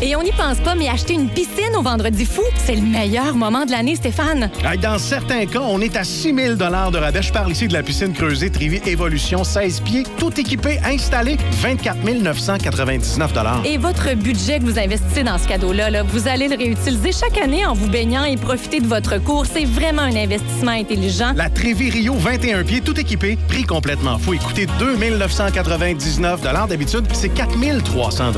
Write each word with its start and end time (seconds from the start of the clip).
Et 0.00 0.14
on 0.14 0.22
n'y 0.22 0.30
pense 0.30 0.58
pas, 0.58 0.76
mais 0.76 0.88
acheter 0.88 1.14
une 1.14 1.28
piscine 1.28 1.74
au 1.76 1.82
Vendredi 1.82 2.24
fou, 2.24 2.44
c'est 2.64 2.76
le 2.76 2.82
meilleur 2.82 3.34
moment 3.34 3.66
de 3.66 3.72
l'année, 3.72 3.96
Stéphane. 3.96 4.48
Dans 4.80 4.96
certains 4.96 5.44
cas, 5.46 5.58
on 5.60 5.80
est 5.80 5.96
à 5.96 6.04
6 6.04 6.32
000 6.36 6.54
de 6.54 6.98
rabais. 6.98 7.20
Je 7.20 7.32
parle 7.32 7.50
ici 7.50 7.66
de 7.66 7.72
la 7.72 7.82
piscine 7.82 8.12
creusée 8.12 8.48
Trivi 8.48 8.80
Évolution 8.86 9.42
16 9.42 9.80
pieds, 9.80 10.04
tout 10.16 10.38
équipé, 10.38 10.78
installé, 10.84 11.36
24 11.50 11.98
999 12.04 13.32
Et 13.64 13.76
votre 13.76 14.14
budget 14.14 14.60
que 14.60 14.66
vous 14.66 14.78
investissez 14.78 15.24
dans 15.24 15.36
ce 15.36 15.48
cadeau-là, 15.48 15.90
là, 15.90 16.04
vous 16.04 16.28
allez 16.28 16.46
le 16.46 16.56
réutiliser 16.56 17.10
chaque 17.10 17.36
année 17.36 17.66
en 17.66 17.72
vous 17.72 17.88
baignant 17.88 18.22
et 18.22 18.36
profiter 18.36 18.78
de 18.78 18.86
votre 18.86 19.18
cours. 19.18 19.46
C'est 19.46 19.64
vraiment 19.64 20.02
un 20.02 20.14
investissement 20.14 20.70
intelligent. 20.70 21.32
La 21.34 21.50
Trévi 21.50 21.90
Rio 21.90 22.14
21 22.14 22.62
pieds, 22.62 22.82
tout 22.82 23.00
équipé, 23.00 23.36
prix 23.48 23.64
complètement 23.64 24.16
fou. 24.20 24.34
Écoutez, 24.34 24.68
2 24.78 24.94
999 25.16 26.68
D'habitude, 26.68 27.04
c'est 27.12 27.30
4 27.30 27.82
300 27.82 28.32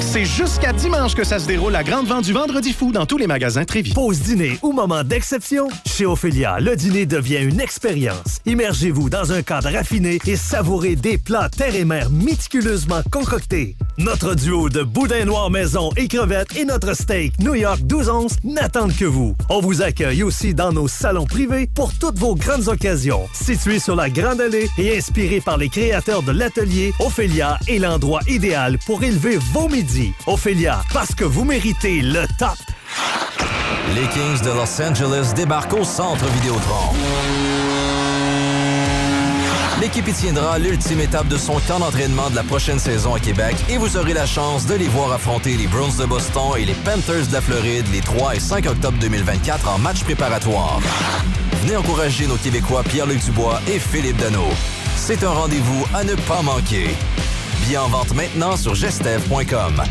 C'est 0.00 0.24
jusqu'à 0.24 0.72
dimanche 0.72 1.03
que 1.12 1.24
ça 1.24 1.38
se 1.38 1.46
déroule 1.46 1.72
la 1.72 1.84
grande 1.84 2.06
vente 2.06 2.24
du 2.24 2.32
Vendredi 2.32 2.72
fou 2.72 2.90
dans 2.90 3.04
tous 3.04 3.18
les 3.18 3.26
magasins 3.26 3.66
Trévis. 3.66 3.92
Pause 3.92 4.20
dîner 4.20 4.58
ou 4.62 4.72
moment 4.72 5.04
d'exception? 5.04 5.68
Chez 5.84 6.06
Ophélia, 6.06 6.60
le 6.60 6.76
dîner 6.76 7.04
devient 7.04 7.42
une 7.42 7.60
expérience. 7.60 8.40
Immergez-vous 8.46 9.10
dans 9.10 9.30
un 9.32 9.42
cadre 9.42 9.70
raffiné 9.70 10.18
et 10.24 10.36
savourez 10.36 10.96
des 10.96 11.18
plats 11.18 11.50
terre 11.50 11.74
et 11.74 11.84
mer 11.84 12.08
méticuleusement 12.08 13.02
concoctés. 13.10 13.76
Notre 13.98 14.34
duo 14.34 14.70
de 14.70 14.82
boudin 14.82 15.26
noir 15.26 15.50
maison 15.50 15.90
et 15.96 16.08
crevettes 16.08 16.56
et 16.56 16.64
notre 16.64 16.94
steak 16.94 17.38
New 17.38 17.54
York 17.54 17.80
12 17.82 18.08
onces 18.08 18.36
n'attendent 18.42 18.96
que 18.96 19.04
vous. 19.04 19.36
On 19.50 19.60
vous 19.60 19.82
accueille 19.82 20.22
aussi 20.22 20.54
dans 20.54 20.72
nos 20.72 20.88
salons 20.88 21.26
privés 21.26 21.68
pour 21.74 21.92
toutes 21.92 22.18
vos 22.18 22.34
grandes 22.34 22.68
occasions. 22.68 23.28
Situé 23.34 23.78
sur 23.78 23.94
la 23.94 24.08
Grande 24.08 24.40
Allée 24.40 24.68
et 24.78 24.96
inspiré 24.96 25.40
par 25.40 25.58
les 25.58 25.68
créateurs 25.68 26.22
de 26.22 26.32
l'atelier, 26.32 26.92
Ophélia 26.98 27.58
est 27.68 27.78
l'endroit 27.78 28.20
idéal 28.26 28.78
pour 28.86 29.02
élever 29.02 29.38
vos 29.52 29.68
midis. 29.68 30.12
Ophélia, 30.26 30.82
parce 30.94 31.12
que 31.12 31.24
vous 31.24 31.44
méritez 31.44 32.02
le 32.02 32.24
top. 32.38 32.56
Les 33.96 34.06
Kings 34.06 34.40
de 34.42 34.50
Los 34.50 34.80
Angeles 34.80 35.32
débarquent 35.34 35.74
au 35.74 35.84
Centre 35.84 36.24
Vidéotron. 36.26 36.94
L'équipe 39.80 40.06
y 40.06 40.12
tiendra 40.12 40.60
l'ultime 40.60 41.00
étape 41.00 41.26
de 41.26 41.36
son 41.36 41.58
camp 41.66 41.80
d'entraînement 41.80 42.30
de 42.30 42.36
la 42.36 42.44
prochaine 42.44 42.78
saison 42.78 43.12
à 43.12 43.18
Québec 43.18 43.56
et 43.68 43.76
vous 43.76 43.96
aurez 43.96 44.14
la 44.14 44.24
chance 44.24 44.66
de 44.66 44.74
les 44.74 44.86
voir 44.86 45.12
affronter 45.12 45.56
les 45.56 45.66
Browns 45.66 45.96
de 45.98 46.04
Boston 46.04 46.52
et 46.56 46.64
les 46.64 46.74
Panthers 46.74 47.26
de 47.26 47.32
la 47.32 47.40
Floride 47.40 47.86
les 47.92 48.00
3 48.00 48.36
et 48.36 48.40
5 48.40 48.66
octobre 48.66 48.96
2024 49.00 49.68
en 49.68 49.78
match 49.78 50.04
préparatoire. 50.04 50.78
Venez 51.62 51.76
encourager 51.76 52.28
nos 52.28 52.36
Québécois 52.36 52.84
Pierre-Luc 52.84 53.22
Dubois 53.24 53.60
et 53.66 53.80
Philippe 53.80 54.18
Dano. 54.18 54.44
C'est 54.94 55.24
un 55.24 55.30
rendez-vous 55.30 55.84
à 55.92 56.04
ne 56.04 56.14
pas 56.14 56.40
manquer. 56.42 56.94
Bien 57.66 57.82
en 57.82 57.88
vente 57.88 58.14
maintenant 58.14 58.56
sur 58.56 58.76
gestev.com. 58.76 59.82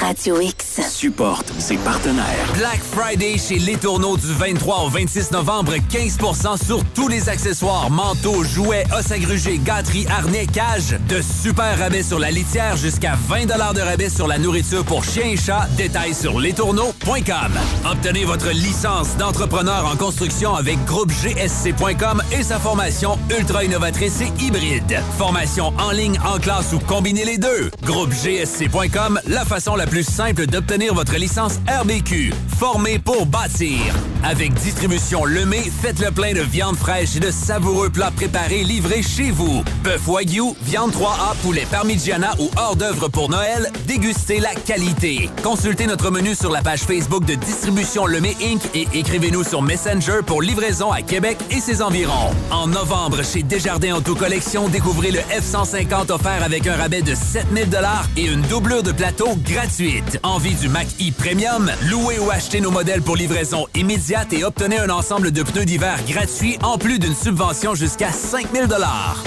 Radio 0.00 0.40
X. 0.40 0.80
Supporte 0.90 1.52
ses 1.60 1.76
partenaires. 1.76 2.52
Black 2.58 2.80
Friday 2.82 3.38
chez 3.38 3.60
Les 3.60 3.76
Tourneaux 3.76 4.16
du 4.16 4.32
23 4.32 4.86
au 4.86 4.88
26 4.88 5.30
novembre. 5.30 5.74
15% 5.88 6.64
sur 6.64 6.84
tous 6.94 7.06
les 7.06 7.28
accessoires, 7.28 7.88
manteaux, 7.88 8.42
jouets, 8.42 8.84
os 8.96 9.12
agrugés, 9.12 9.58
gâteries, 9.58 10.06
harnais, 10.08 10.46
cages. 10.46 10.96
De 11.08 11.20
super 11.22 11.78
rabais 11.78 12.02
sur 12.02 12.18
la 12.18 12.32
litière 12.32 12.76
jusqu'à 12.76 13.14
20 13.28 13.46
de 13.46 13.80
rabais 13.80 14.08
sur 14.08 14.26
la 14.26 14.38
nourriture 14.38 14.84
pour 14.84 15.04
chiens 15.04 15.26
et 15.26 15.36
chats. 15.36 15.68
Détails 15.76 16.14
sur 16.14 16.40
lestourneaux.com. 16.40 17.52
Obtenez 17.88 18.24
votre 18.24 18.50
licence 18.50 19.16
d'entrepreneur 19.16 19.86
en 19.86 19.96
construction 19.96 20.56
avec 20.56 20.84
groupe 20.86 21.12
GSC.com 21.12 22.20
et 22.32 22.42
sa 22.42 22.58
formation 22.58 23.16
ultra 23.38 23.62
innovatrice 23.62 24.22
et 24.22 24.42
hybride. 24.42 24.98
Formation 25.18 25.72
en 25.78 25.92
ligne, 25.92 26.18
en 26.26 26.38
classe 26.38 26.72
ou 26.72 26.80
combiner 26.80 27.24
les 27.24 27.38
deux. 27.38 27.70
Groupe 27.84 28.12
GSC.com, 28.12 29.20
la 29.28 29.44
façon 29.52 29.76
la 29.76 29.86
plus 29.86 30.02
simple 30.02 30.46
d'obtenir 30.46 30.94
votre 30.94 31.14
licence 31.16 31.60
RBQ. 31.68 32.32
Formé 32.58 32.98
pour 32.98 33.26
bâtir. 33.26 33.78
Avec 34.24 34.54
distribution 34.54 35.24
Lemay, 35.24 35.64
faites 35.82 35.98
le 35.98 36.12
plein 36.12 36.32
de 36.32 36.42
viande 36.42 36.76
fraîche 36.76 37.16
et 37.16 37.20
de 37.20 37.32
savoureux 37.32 37.90
plats 37.90 38.12
préparés 38.14 38.62
livrés 38.62 39.02
chez 39.02 39.32
vous. 39.32 39.64
Bœuf 39.82 40.06
Wagyu, 40.06 40.54
viande 40.62 40.92
3A, 40.92 41.34
poulet 41.42 41.66
parmigiana 41.68 42.32
ou 42.38 42.48
hors 42.56 42.76
d'œuvre 42.76 43.08
pour 43.08 43.28
Noël, 43.28 43.68
dégustez 43.88 44.38
la 44.38 44.54
qualité. 44.54 45.28
Consultez 45.42 45.86
notre 45.86 46.12
menu 46.12 46.36
sur 46.36 46.52
la 46.52 46.62
page 46.62 46.82
Facebook 46.82 47.24
de 47.24 47.34
Distribution 47.34 48.06
Lemay 48.06 48.36
Inc. 48.44 48.62
et 48.74 48.86
écrivez-nous 48.94 49.42
sur 49.42 49.60
Messenger 49.60 50.20
pour 50.24 50.40
livraison 50.40 50.92
à 50.92 51.02
Québec 51.02 51.38
et 51.50 51.58
ses 51.58 51.82
environs. 51.82 52.30
En 52.52 52.68
novembre, 52.68 53.24
chez 53.24 53.42
Desjardins 53.42 53.96
Auto 53.96 54.14
Collection, 54.14 54.68
découvrez 54.68 55.10
le 55.10 55.18
F-150 55.18 56.12
offert 56.12 56.44
avec 56.44 56.68
un 56.68 56.76
rabais 56.76 57.02
de 57.02 57.14
7000 57.16 57.70
et 58.16 58.26
une 58.26 58.42
doublure 58.42 58.84
de 58.84 58.92
plateau 58.92 59.36
gratuite. 59.44 60.20
Envie 60.22 60.54
du 60.54 60.68
Mac 60.68 60.86
E 61.00 61.10
Premium? 61.10 61.72
Louez 61.90 62.20
ou 62.20 62.30
achetez 62.30 62.60
nos 62.60 62.70
modèles 62.70 63.02
pour 63.02 63.16
livraison 63.16 63.66
immédiate 63.74 64.11
et 64.30 64.44
obtenez 64.44 64.78
un 64.78 64.90
ensemble 64.90 65.30
de 65.30 65.42
pneus 65.42 65.64
d'hiver 65.64 65.96
gratuits 66.06 66.58
en 66.62 66.76
plus 66.76 66.98
d'une 66.98 67.14
subvention 67.14 67.74
jusqu'à 67.74 68.12
5000 68.12 68.68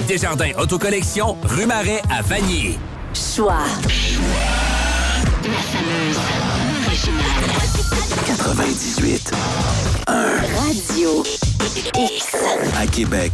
Desjardins 0.06 0.52
Autocollection, 0.58 1.36
rue 1.42 1.66
Marais 1.66 2.02
à 2.08 2.22
Vanier. 2.22 2.78
Choix. 3.12 3.58
La 5.42 5.58
fameuse 5.58 6.18
originale. 6.86 7.24
98. 8.26 9.32
1. 10.06 10.12
Radio 10.64 11.24
X. 11.98 12.36
À 12.78 12.86
Québec, 12.86 13.32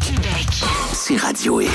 c'est 0.94 1.16
Radio 1.16 1.60
X. 1.60 1.70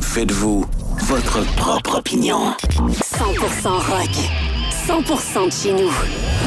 Faites-vous 0.00 0.66
votre 1.02 1.44
propre 1.56 1.98
opinion. 1.98 2.54
100% 2.60 3.68
rock. 3.68 4.59
100% 4.90 5.46
de 5.46 5.52
chez 5.52 5.72
nous. 5.72 5.88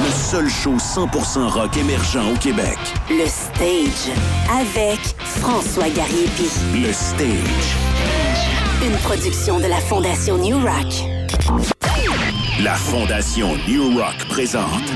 Le 0.03 0.11
seul 0.11 0.49
show 0.49 0.75
100% 0.75 1.47
rock 1.47 1.77
émergent 1.77 2.29
au 2.29 2.37
Québec. 2.37 2.77
Le 3.09 3.25
Stage. 3.25 4.13
Avec 4.51 4.99
François 5.19 5.87
Gariepi. 5.87 6.49
Le 6.73 6.91
Stage. 6.91 7.77
Une 8.85 8.97
production 8.97 9.59
de 9.59 9.67
la 9.67 9.77
Fondation 9.77 10.37
New 10.37 10.59
Rock. 10.59 10.93
La 12.61 12.73
Fondation 12.73 13.55
New 13.65 13.97
Rock 13.97 14.27
présente. 14.27 14.91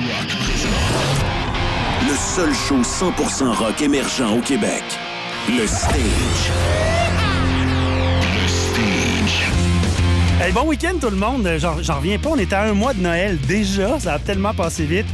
Le 2.06 2.16
seul 2.18 2.53
show 2.53 2.81
100% 2.81 3.56
rock 3.56 3.81
émergent 3.81 4.36
au 4.38 4.41
Québec. 4.41 4.84
Le 5.47 5.66
Stage. 5.66 6.87
Hey, 10.40 10.52
bon 10.52 10.68
week-end 10.68 10.94
tout 11.02 11.09
le 11.09 11.16
monde. 11.16 11.50
J'en 11.58 11.81
j'en 11.81 11.96
reviens 11.96 12.20
pas. 12.20 12.30
On 12.30 12.38
est 12.38 12.53
à 12.53 12.64
un 12.64 12.74
mois 12.74 12.94
de 12.94 13.02
Noël 13.02 13.40
déjà. 13.48 14.00
Ça 14.00 14.14
a 14.14 14.20
tellement 14.20 14.53
passé 14.53 14.86
vite. 14.86 15.08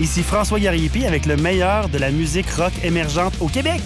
Ici 0.00 0.22
François 0.22 0.58
Gariepi 0.58 1.04
avec 1.04 1.26
le 1.26 1.36
meilleur 1.36 1.90
de 1.90 1.98
la 1.98 2.10
musique 2.10 2.48
rock 2.52 2.72
émergente 2.82 3.34
au 3.40 3.48
Québec. 3.48 3.82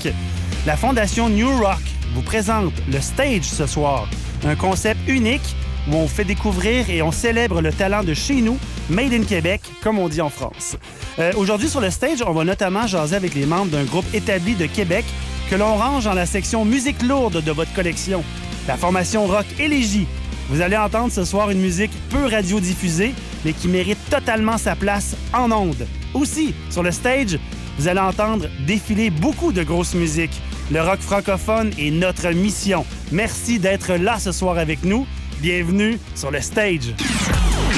La 0.65 0.77
Fondation 0.77 1.29
New 1.29 1.51
Rock 1.59 1.81
vous 2.15 2.23
présente 2.23 2.73
le 2.89 3.01
Stage 3.01 3.43
ce 3.43 3.67
soir. 3.67 4.09
Un 4.45 4.55
concept 4.55 5.01
unique 5.09 5.57
où 5.91 5.97
on 5.97 6.07
fait 6.07 6.25
découvrir 6.25 6.89
et 6.89 7.03
on 7.03 7.11
célèbre 7.11 7.61
le 7.61 7.73
talent 7.73 8.05
de 8.05 8.15
chez 8.15 8.41
nous, 8.41 8.57
Made 8.89 9.13
in 9.13 9.25
Québec, 9.25 9.63
comme 9.83 9.99
on 9.99 10.09
dit 10.09 10.21
en 10.21 10.31
France. 10.31 10.77
Euh, 11.19 11.33
Aujourd'hui 11.37 11.69
sur 11.69 11.81
le 11.81 11.91
Stage, 11.91 12.23
on 12.25 12.33
va 12.33 12.45
notamment 12.45 12.87
jaser 12.87 13.17
avec 13.17 13.35
les 13.35 13.45
membres 13.47 13.73
d'un 13.73 13.85
groupe 13.85 14.07
établi 14.15 14.55
de 14.55 14.67
Québec 14.67 15.05
que 15.51 15.57
l'on 15.57 15.75
range 15.77 16.05
dans 16.05 16.15
la 16.15 16.27
section 16.27 16.65
musique 16.65 17.03
lourde 17.03 17.43
de 17.43 17.51
votre 17.51 17.73
collection. 17.75 18.23
La 18.69 18.77
formation 18.77 19.27
rock 19.27 19.47
Élégie 19.59 20.07
vous 20.49 20.61
allez 20.61 20.77
entendre 20.77 21.13
ce 21.13 21.25
soir 21.25 21.51
une 21.51 21.61
musique 21.61 21.93
peu 22.11 22.27
radiodiffusée, 22.27 23.15
mais 23.45 23.53
qui 23.53 23.69
mérite 23.69 23.99
totalement 24.11 24.59
sa 24.59 24.77
place 24.77 25.17
en 25.33 25.51
ondes. 25.51 25.87
Aussi, 26.15 26.55
sur 26.71 26.83
le 26.83 26.93
stage, 26.93 27.39
vous 27.79 27.89
allez 27.89 28.01
entendre 28.01 28.47
défiler 28.67 29.11
beaucoup 29.11 29.53
de 29.53 29.63
grosses 29.63 29.95
musiques. 29.95 30.41
Le 30.71 30.81
rock 30.81 31.01
francophone 31.01 31.73
est 31.79 31.91
notre 31.91 32.29
mission. 32.31 32.85
Merci 33.13 33.59
d'être 33.59 33.95
là 33.95 34.19
ce 34.19 34.33
soir 34.33 34.59
avec 34.59 34.85
nous. 34.85 35.07
Bienvenue 35.41 35.99
sur 36.15 36.31
le 36.31 36.41
stage. 36.41 36.95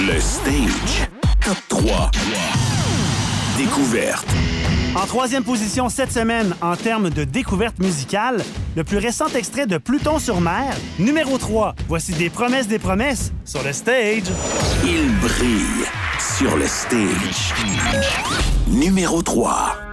Le 0.07 0.21
Stage. 0.21 1.09
Top 1.45 1.57
3. 1.69 2.11
Découverte. 3.59 4.27
En 4.95 5.07
troisième 5.07 5.45
position 5.45 5.89
cette 5.89 6.13
semaine 6.13 6.55
en 6.61 6.77
termes 6.77 7.11
de 7.11 7.25
découverte 7.25 7.79
musicale, 7.79 8.43
le 8.77 8.85
plus 8.85 8.99
récent 8.99 9.27
extrait 9.29 9.67
de 9.67 9.79
Pluton-sur-Mer, 9.79 10.75
numéro 10.99 11.39
3. 11.39 11.75
Voici 11.89 12.13
des 12.13 12.31
promesses 12.31 12.69
des 12.69 12.79
promesses 12.79 13.33
sur 13.45 13.63
le 13.63 13.73
stage. 13.73 14.25
Il 14.85 15.15
brille 15.21 15.87
sur 16.19 16.57
le 16.57 16.67
stage. 16.67 17.55
Numéro 18.69 19.23
3. 19.23 19.88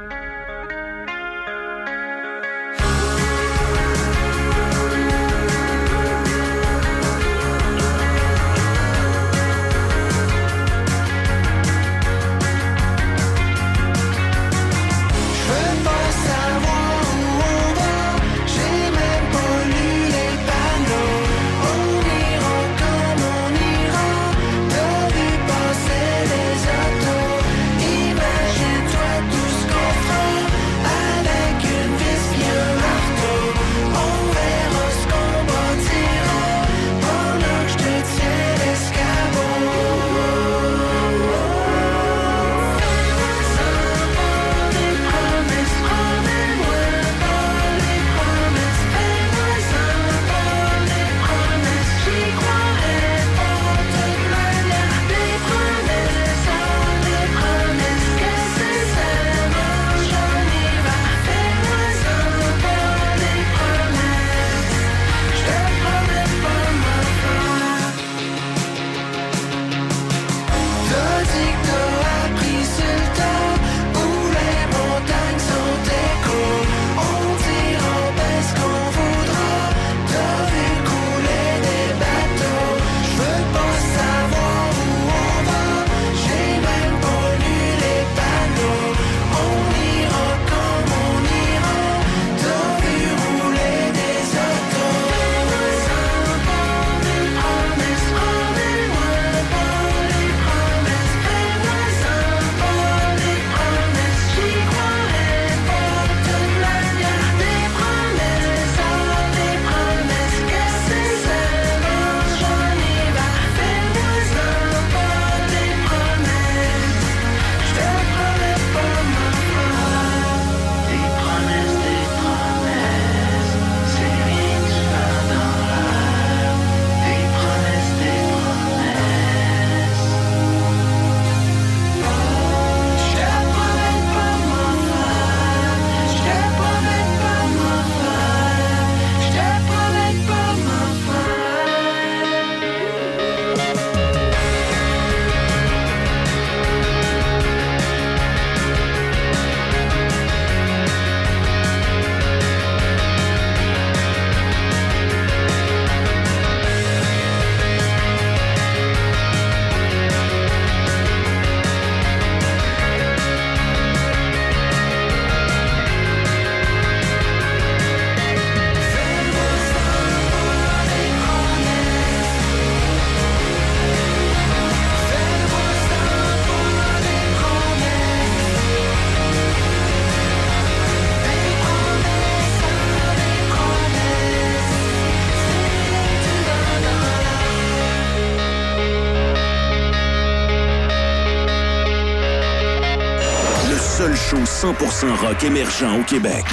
100% 194.65 195.15
rock 195.21 195.43
émergent 195.43 195.99
au 195.99 196.03
Québec. 196.05 196.43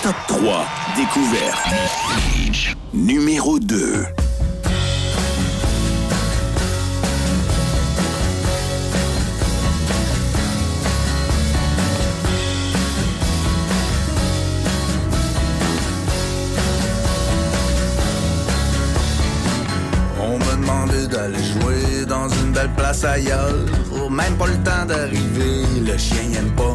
Top 0.00 0.14
3. 0.28 0.64
Découverte. 0.96 1.58
Numéro 2.94 3.58
2. 3.58 4.04
On 20.20 20.38
me 20.38 20.60
demandait 20.60 21.08
d'aller 21.08 21.42
jouer 21.42 22.06
dans 22.06 22.28
une 22.28 22.52
belle 22.52 22.70
place 22.76 23.02
ailleurs. 23.02 23.50
Même 24.10 24.36
pas 24.36 24.46
le 24.46 24.56
temps 24.62 24.84
d'arriver, 24.86 25.64
le 25.84 25.96
chien 25.96 26.38
aime 26.38 26.50
pas 26.50 26.71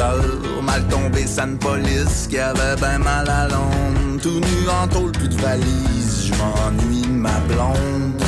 Mal 0.00 0.82
tombé, 0.88 1.26
de 1.26 1.58
police 1.58 2.26
qui 2.26 2.38
avait 2.38 2.74
ben 2.80 2.96
mal 3.00 3.28
à 3.28 3.46
l'ombre. 3.48 4.22
Tout 4.22 4.40
nu 4.40 4.68
en 4.70 4.88
tôle, 4.88 5.12
plus 5.12 5.28
de 5.28 5.34
valise, 5.34 6.24
je 6.26 6.34
m'ennuie 6.38 7.06
ma 7.06 7.38
blonde. 7.40 8.22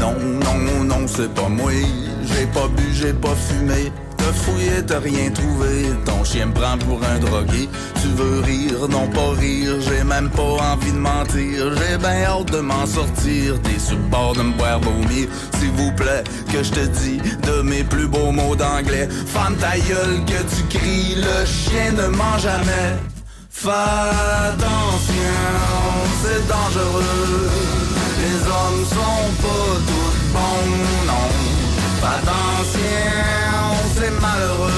Non, 0.00 0.14
non, 0.18 0.84
non, 0.84 1.06
c'est 1.06 1.32
pas 1.34 1.48
moi. 1.50 1.72
J'ai 2.22 2.46
pas 2.46 2.68
bu, 2.68 2.84
j'ai 2.94 3.12
pas 3.12 3.34
fumé. 3.34 3.92
T'as 4.32 4.38
fouillé, 4.38 4.82
t'as 4.86 4.98
rien 4.98 5.30
trouvé. 5.30 5.92
Ton 6.06 6.24
chien 6.24 6.46
me 6.46 6.54
prend 6.54 6.78
pour 6.78 7.00
un 7.04 7.18
drogué. 7.18 7.68
Tu 8.00 8.08
veux 8.08 8.40
rire, 8.40 8.88
non 8.88 9.06
pas 9.08 9.32
rire. 9.38 9.74
J'ai 9.80 10.04
même 10.04 10.30
pas 10.30 10.56
envie 10.72 10.92
de 10.92 10.98
mentir. 10.98 11.74
J'ai 11.76 11.98
bien 11.98 12.24
hâte 12.24 12.50
de 12.50 12.60
m'en 12.60 12.86
sortir. 12.86 13.60
T'es 13.62 13.78
sur 13.78 13.98
bord 14.10 14.34
de 14.34 14.42
me 14.42 14.52
boire 14.52 14.80
vomir. 14.80 15.28
S'il 15.58 15.70
vous 15.72 15.92
plaît, 15.92 16.24
que 16.50 16.62
je 16.62 16.70
te 16.70 16.80
dis 16.80 17.18
de 17.42 17.60
mes 17.62 17.84
plus 17.84 18.08
beaux 18.08 18.32
mots 18.32 18.56
d'anglais. 18.56 19.08
Femme 19.26 19.56
ta 19.56 19.78
gueule 19.78 20.24
que 20.24 20.40
tu 20.54 20.78
cries. 20.78 21.16
Le 21.16 21.44
chien 21.44 21.92
ne 21.92 22.06
ment 22.08 22.38
jamais. 22.38 22.96
Fais 23.50 23.68
c'est 26.22 26.48
dangereux. 26.48 27.50
Les 28.22 28.38
hommes 28.56 28.84
sont 28.88 29.28
pas 29.42 29.76
tous 29.88 30.16
bons, 30.32 30.70
non. 31.06 31.28
Fais 32.00 32.16
attention, 32.18 33.61
c'est 34.02 34.20
malheureux. 34.20 34.70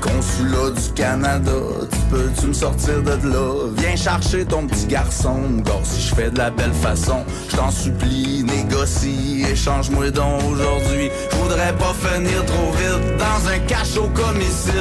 Consulat 0.00 0.70
du 0.70 0.92
Canada, 0.94 1.50
tu 1.90 1.98
peux-tu 2.10 2.46
me 2.48 2.52
sortir 2.52 3.02
de 3.02 3.28
là? 3.28 3.68
Viens 3.78 3.96
chercher 3.96 4.44
ton 4.44 4.66
petit 4.66 4.86
garçon, 4.86 5.38
gars, 5.64 5.80
si 5.82 6.08
je 6.08 6.14
fais 6.14 6.30
de 6.30 6.38
la 6.38 6.50
belle 6.50 6.74
façon. 6.74 7.24
Je 7.48 7.56
t'en 7.56 7.70
supplie, 7.70 8.44
négocie, 8.44 9.44
échange-moi 9.50 10.10
donc 10.10 10.42
aujourd'hui. 10.52 11.10
Je 11.30 11.36
voudrais 11.36 11.72
pas 11.72 11.94
finir 12.04 12.44
trop 12.44 12.70
vite 12.72 13.16
dans 13.16 13.48
un 13.48 13.58
cachot 13.60 14.10
comme 14.14 14.40
ici. 14.42 14.78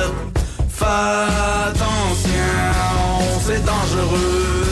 Fais 0.67 0.85
attention, 1.67 2.29
c'est 3.45 3.63
dangereux. 3.63 4.63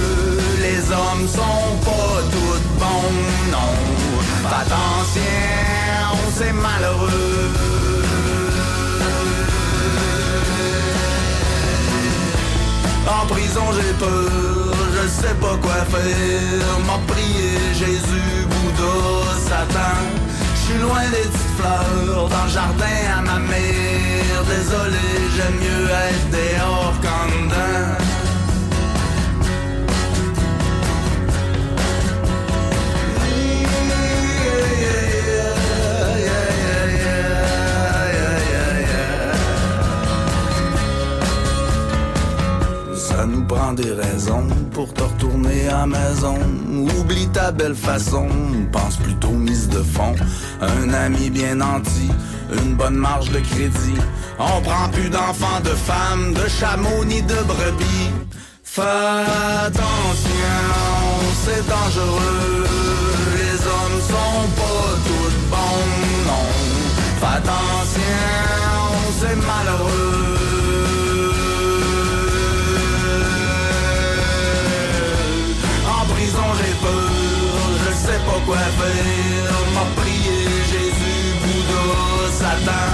Les 0.61 0.91
hommes 0.91 1.27
sont 1.27 1.85
pas 1.85 2.21
tous 2.31 2.79
bons, 2.79 3.51
non. 3.51 4.00
Attention, 4.53 5.21
c'est 6.35 6.51
malheureux. 6.51 7.09
En 13.07 13.25
prison 13.27 13.61
j'ai 13.73 13.93
peur, 13.93 14.75
je 14.93 15.07
sais 15.07 15.33
pas 15.35 15.57
quoi 15.61 15.85
faire. 15.85 16.79
M'a 16.85 16.99
prié 17.07 17.51
Jésus, 17.73 18.45
Bouddha, 18.49 19.39
Satan. 19.47 19.97
Je 20.53 20.59
suis 20.59 20.79
loin 20.79 21.03
des 21.11 21.29
petites 21.29 21.55
fleurs 21.57 22.27
dans 22.27 22.43
le 22.43 22.49
jardin 22.49 22.99
à 23.17 23.21
ma 23.21 23.39
mère. 23.39 24.43
Désolé, 24.47 25.07
j'aime 25.35 25.55
mieux 25.61 25.89
être 25.89 26.29
dehors 26.29 26.93
qu'en 27.01 27.27
dedans. 27.45 28.10
Prend 43.51 43.73
des 43.73 43.91
raisons 43.91 44.47
pour 44.71 44.93
te 44.93 45.03
retourner 45.03 45.67
à 45.67 45.85
maison. 45.85 46.37
Oublie 46.97 47.27
ta 47.33 47.51
belle 47.51 47.75
façon, 47.75 48.27
pense 48.71 48.95
plutôt 48.95 49.35
mise 49.47 49.67
de 49.67 49.83
fond. 49.83 50.15
Un 50.61 50.93
ami 50.93 51.29
bien 51.29 51.55
nanti, 51.55 52.07
une 52.63 52.75
bonne 52.75 52.95
marge 52.95 53.29
de 53.29 53.39
crédit. 53.39 54.01
On 54.39 54.61
prend 54.61 54.87
plus 54.89 55.09
d'enfants, 55.09 55.61
de 55.63 55.75
femmes, 55.89 56.33
de 56.33 56.47
chameaux 56.47 57.03
ni 57.05 57.21
de 57.21 57.39
brebis. 57.51 58.09
Fais 58.63 59.25
attention, 59.67 60.61
c'est 61.43 61.65
dangereux. 61.75 62.65
Les 63.37 63.57
hommes 63.73 64.01
sont 64.13 64.43
pas 64.59 64.87
tous 65.07 65.35
bons, 65.51 65.87
non. 66.29 66.47
Fais 67.19 67.35
attention, 67.39 68.21
c'est 69.19 69.35
malheureux. 69.35 70.10
Faire. 78.57 79.57
M'a 79.73 79.85
prié 80.01 80.39
Jésus, 80.71 81.35
Bouddha, 81.41 81.83
Satan. 82.31 82.87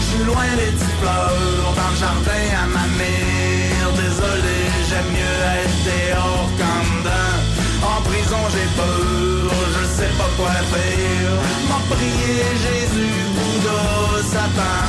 Je 0.00 0.06
suis 0.06 0.24
loin 0.24 0.48
des 0.56 0.72
petites 0.72 0.96
fleurs 1.00 1.72
dans 1.76 1.90
le 1.92 1.98
jardin 1.98 2.44
à 2.62 2.66
ma 2.66 2.86
mère. 2.98 3.90
Désolé, 3.94 4.58
j'aime 4.88 5.10
mieux 5.12 5.38
être 5.60 5.78
dehors 5.88 6.50
qu'en 6.58 6.80
dedans. 6.90 7.36
En 7.82 8.00
prison 8.02 8.42
j'ai 8.52 8.68
peur, 8.76 9.50
je 9.74 9.84
sais 9.96 10.12
pas 10.18 10.30
quoi 10.36 10.50
faire. 10.72 11.34
M'a 11.68 11.80
prié 11.94 12.36
Jésus, 12.64 13.14
Bouddha, 13.36 14.22
Satan. 14.32 14.80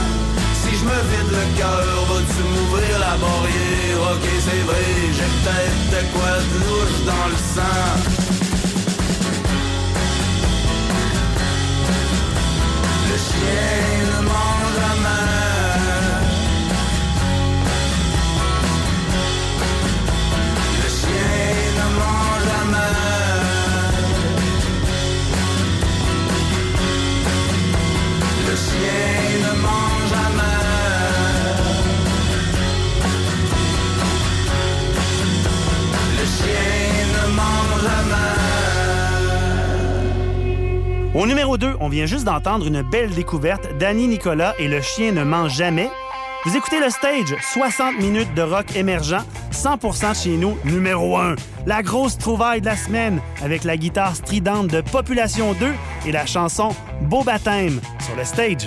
Si 0.61 0.71
je 0.77 0.83
me 0.85 0.99
vide 1.09 1.31
le 1.31 1.45
cœur, 1.57 2.05
vas-tu 2.09 2.41
m'ouvrir 2.43 2.99
la 2.99 3.13
barrière? 3.23 4.01
Ok, 4.13 4.25
c'est 4.45 4.63
vrai, 4.69 4.85
j'ai 5.17 5.31
peut-être 5.43 6.11
quoi 6.13 6.33
de 6.49 6.57
louche 6.65 6.99
dans 7.05 7.27
le 7.29 7.37
sang. 7.55 8.18
Le 13.41 13.98
Au 41.19 41.27
numéro 41.27 41.57
2, 41.57 41.75
on 41.81 41.89
vient 41.89 42.05
juste 42.05 42.23
d'entendre 42.23 42.65
une 42.65 42.81
belle 42.81 43.09
découverte 43.09 43.77
d'Annie 43.77 44.07
Nicolas 44.07 44.55
et 44.57 44.69
Le 44.69 44.79
chien 44.79 45.11
ne 45.11 45.25
ment 45.25 45.49
jamais. 45.49 45.89
Vous 46.45 46.55
écoutez 46.55 46.79
le 46.79 46.89
stage, 46.89 47.35
60 47.41 47.99
minutes 47.99 48.33
de 48.35 48.41
rock 48.41 48.73
émergent, 48.73 49.25
100% 49.51 50.23
chez 50.23 50.37
nous, 50.37 50.57
numéro 50.63 51.17
1. 51.17 51.35
La 51.65 51.83
grosse 51.83 52.17
trouvaille 52.17 52.61
de 52.61 52.67
la 52.67 52.77
semaine 52.77 53.19
avec 53.43 53.65
la 53.65 53.75
guitare 53.75 54.15
stridente 54.15 54.67
de 54.67 54.79
Population 54.79 55.51
2 55.59 55.73
et 56.07 56.13
la 56.13 56.25
chanson 56.25 56.69
Beau 57.01 57.25
baptême 57.25 57.81
sur 57.99 58.15
le 58.15 58.23
stage. 58.23 58.65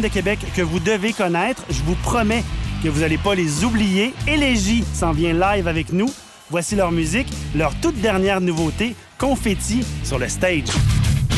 De 0.00 0.08
Québec 0.08 0.38
que 0.54 0.62
vous 0.62 0.80
devez 0.80 1.12
connaître. 1.12 1.62
Je 1.70 1.82
vous 1.82 1.94
promets 1.96 2.44
que 2.82 2.88
vous 2.88 3.00
n'allez 3.00 3.18
pas 3.18 3.34
les 3.34 3.64
oublier. 3.64 4.14
Élégie 4.26 4.84
s'en 4.94 5.12
vient 5.12 5.32
live 5.32 5.68
avec 5.68 5.92
nous. 5.92 6.10
Voici 6.50 6.74
leur 6.74 6.90
musique, 6.90 7.28
leur 7.54 7.74
toute 7.80 8.00
dernière 8.00 8.40
nouveauté, 8.40 8.96
Confetti, 9.18 9.84
sur 10.02 10.18
le 10.18 10.28
stage. 10.28 10.68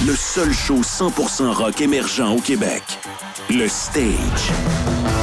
Le 0.07 0.17
seul 0.17 0.53
show 0.53 0.81
100% 0.81 1.51
rock 1.53 1.81
émergent 1.81 2.35
au 2.35 2.41
Québec. 2.41 2.83
Le 3.51 3.69
stage. 3.69 5.22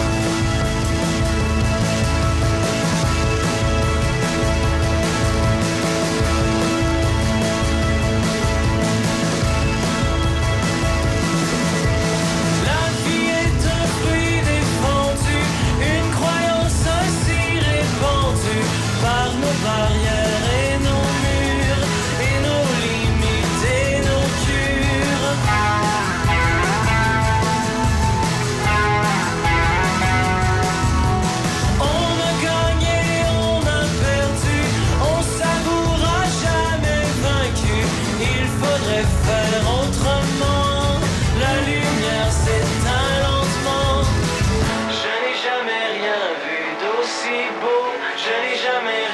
Vu 47.09 47.29
d'aussi 47.29 47.49
beau. 47.61 47.85
Je 48.17 48.29
n'ai 48.29 48.57
jamais 48.57 49.08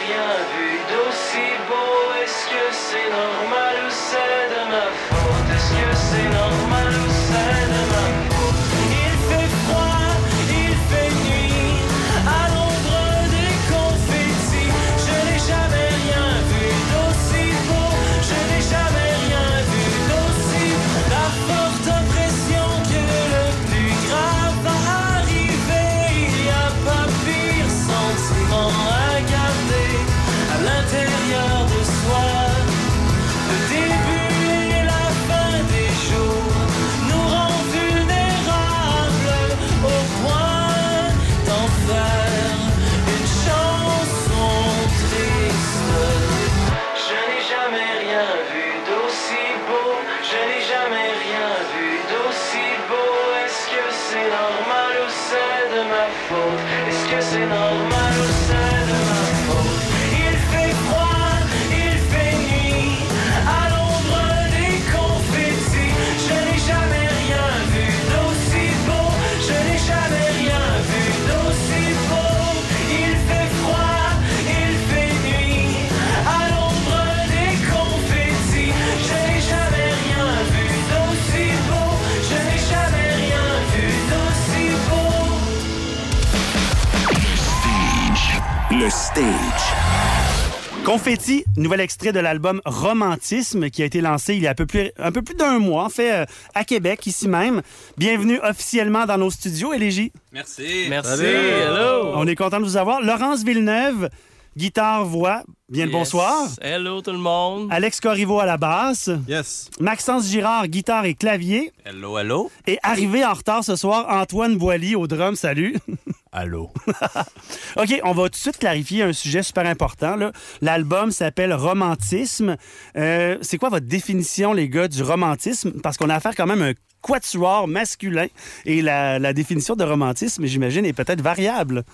stage. 89.15 90.83
Confetti, 90.83 91.45
nouvel 91.55 91.79
extrait 91.79 92.11
de 92.11 92.19
l'album 92.19 92.61
Romantisme 92.65 93.69
qui 93.69 93.81
a 93.81 93.85
été 93.85 94.01
lancé 94.01 94.35
il 94.35 94.41
y 94.41 94.47
a 94.47 94.51
un 94.51 94.55
peu 94.55 94.65
plus, 94.65 94.91
un 94.97 95.11
peu 95.13 95.21
plus 95.21 95.35
d'un 95.35 95.57
mois, 95.59 95.85
en 95.85 95.89
fait, 95.89 96.11
euh, 96.11 96.25
à 96.53 96.65
Québec, 96.65 97.07
ici 97.07 97.29
même. 97.29 97.61
Bienvenue 97.97 98.39
officiellement 98.43 99.05
dans 99.05 99.17
nos 99.17 99.31
studios, 99.31 99.73
Élégie. 99.73 100.11
Merci. 100.33 100.87
Merci. 100.89 101.23
Hello. 101.23 102.11
On 102.15 102.27
est 102.27 102.35
content 102.35 102.59
de 102.59 102.65
vous 102.65 102.75
avoir. 102.75 103.01
Laurence 103.01 103.43
Villeneuve, 103.45 104.09
guitare, 104.57 105.05
voix. 105.05 105.43
Bien 105.69 105.85
le 105.85 105.91
bonsoir. 105.91 106.49
Hello 106.61 107.01
tout 107.01 107.11
le 107.11 107.17
monde. 107.17 107.69
Alex 107.71 108.01
Corriveau 108.01 108.39
à 108.39 108.45
la 108.45 108.57
basse. 108.57 109.09
Yes. 109.29 109.69
Maxence 109.79 110.27
Girard, 110.29 110.67
guitare 110.67 111.05
et 111.05 111.15
clavier. 111.15 111.71
Hello, 111.85 112.19
hello. 112.19 112.51
Et 112.67 112.77
arrivé 112.83 113.23
en 113.25 113.33
retard 113.33 113.63
ce 113.63 113.77
soir, 113.77 114.07
Antoine 114.09 114.57
Boily 114.57 114.95
au 114.95 115.07
drum. 115.07 115.35
Salut. 115.35 115.77
Allô. 116.35 116.69
OK, 117.77 118.01
on 118.03 118.11
va 118.11 118.23
tout 118.23 118.31
de 118.31 118.35
suite 118.35 118.57
clarifier 118.57 119.03
un 119.03 119.13
sujet 119.13 119.41
super 119.41 119.65
important. 119.65 120.17
L'album 120.61 121.11
s'appelle 121.11 121.53
Romantisme. 121.53 122.57
Euh, 122.97 123.37
c'est 123.41 123.57
quoi 123.57 123.69
votre 123.69 123.85
définition, 123.85 124.51
les 124.51 124.67
gars, 124.67 124.89
du 124.89 125.01
romantisme? 125.01 125.79
Parce 125.81 125.95
qu'on 125.95 126.09
a 126.09 126.15
affaire 126.15 126.35
quand 126.35 126.45
même 126.45 126.61
à 126.61 126.65
un 126.65 126.73
quatuor 126.99 127.69
masculin. 127.69 128.27
Et 128.65 128.81
la 128.81 129.31
définition 129.31 129.77
de 129.77 129.85
romantisme, 129.85 130.45
j'imagine, 130.45 130.83
est 130.83 130.91
peut-être 130.91 131.21
variable. 131.21 131.85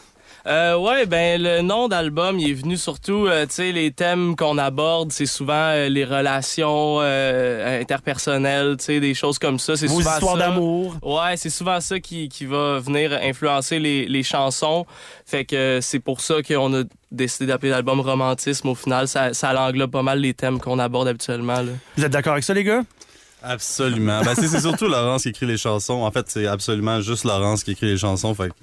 Euh, 0.47 0.75
ouais, 0.75 1.05
ben 1.05 1.39
le 1.41 1.61
nom 1.61 1.87
d'album, 1.87 2.39
il 2.39 2.49
est 2.49 2.53
venu 2.53 2.75
surtout, 2.75 3.27
euh, 3.27 3.45
tu 3.45 3.53
sais, 3.55 3.71
les 3.71 3.91
thèmes 3.91 4.35
qu'on 4.35 4.57
aborde, 4.57 5.11
c'est 5.11 5.27
souvent 5.27 5.53
euh, 5.53 5.87
les 5.87 6.03
relations 6.03 6.97
euh, 7.01 7.79
interpersonnelles, 7.81 8.77
tu 8.79 8.85
sais, 8.85 8.99
des 8.99 9.13
choses 9.13 9.37
comme 9.37 9.59
ça. 9.59 9.75
C'est 9.75 9.85
Vos 9.87 9.99
souvent 9.99 10.13
histoires 10.13 10.37
ça. 10.37 10.39
d'amour. 10.39 10.95
Ouais, 11.03 11.37
c'est 11.37 11.51
souvent 11.51 11.79
ça 11.79 11.99
qui, 11.99 12.27
qui 12.27 12.45
va 12.45 12.79
venir 12.79 13.13
influencer 13.21 13.77
les, 13.77 14.07
les 14.07 14.23
chansons. 14.23 14.85
Fait 15.25 15.45
que 15.45 15.79
c'est 15.81 15.99
pour 15.99 16.21
ça 16.21 16.41
qu'on 16.41 16.73
a 16.81 16.83
décidé 17.11 17.45
d'appeler 17.45 17.69
l'album 17.69 17.99
Romantisme. 17.99 18.69
Au 18.69 18.75
final, 18.75 19.07
ça, 19.07 19.33
ça 19.33 19.53
englobe 19.61 19.91
pas 19.91 20.01
mal 20.03 20.19
les 20.19 20.33
thèmes 20.33 20.59
qu'on 20.59 20.79
aborde 20.79 21.07
habituellement. 21.07 21.61
Là. 21.61 21.71
Vous 21.97 22.03
êtes 22.03 22.11
d'accord 22.11 22.33
avec 22.33 22.43
ça, 22.43 22.53
les 22.55 22.63
gars? 22.63 22.81
Absolument. 23.43 24.21
Ben, 24.23 24.33
c'est 24.35 24.47
c'est 24.47 24.61
surtout 24.61 24.87
Laurence 24.87 25.23
qui 25.23 25.29
écrit 25.29 25.45
les 25.47 25.57
chansons. 25.57 26.01
En 26.03 26.11
fait, 26.11 26.25
c'est 26.29 26.45
absolument 26.47 27.01
juste 27.01 27.23
Laurence 27.25 27.63
qui 27.63 27.71
écrit 27.71 27.87
les 27.87 27.97
chansons. 27.97 28.33
Fait 28.35 28.49
que 28.49 28.53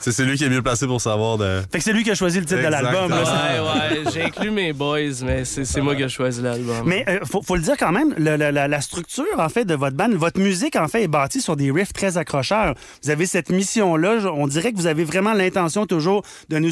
c'est 0.00 0.12
c'est 0.12 0.24
lui 0.24 0.36
qui 0.36 0.44
est 0.44 0.48
mieux 0.48 0.62
placé 0.62 0.86
pour 0.86 1.00
savoir 1.00 1.38
de. 1.38 1.60
Fait 1.72 1.78
que 1.78 1.84
c'est 1.84 1.92
lui 1.92 2.04
qui 2.04 2.10
a 2.10 2.14
choisi 2.14 2.38
le 2.40 2.44
titre 2.46 2.62
de 2.62 2.66
l'album. 2.68 3.10
là. 3.10 3.22
Ouais, 3.22 4.00
ouais, 4.04 4.10
j'ai 4.12 4.22
inclus 4.22 4.50
mes 4.50 4.72
boys, 4.72 4.98
mais 5.24 5.44
c'est 5.44 5.64
c'est 5.64 5.80
moi 5.80 5.94
qui 5.94 6.02
ai 6.02 6.08
choisi 6.08 6.42
l'album. 6.42 6.82
Mais 6.86 7.04
euh, 7.08 7.20
faut, 7.24 7.42
faut 7.42 7.56
le 7.56 7.62
dire 7.62 7.76
quand 7.78 7.92
même, 7.92 8.14
le- 8.16 8.36
la, 8.36 8.68
la 8.68 8.80
structure 8.80 9.24
en 9.38 9.48
fait 9.48 9.64
de 9.64 9.74
votre 9.74 9.96
band, 9.96 10.10
votre 10.14 10.40
musique 10.40 10.76
en 10.76 10.88
fait 10.88 11.02
est 11.04 11.08
bâtie 11.08 11.40
sur 11.40 11.56
des 11.56 11.70
riffs 11.70 11.92
très 11.92 12.16
accrocheurs. 12.16 12.74
Vous 13.02 13.10
avez 13.10 13.26
cette 13.26 13.50
mission-là, 13.50 14.20
je- 14.20 14.28
on 14.28 14.46
dirait 14.46 14.72
que 14.72 14.76
vous 14.76 14.86
avez 14.86 15.04
vraiment 15.04 15.32
l'intention 15.32 15.86
toujours 15.86 16.22
de 16.48 16.58
nous, 16.58 16.70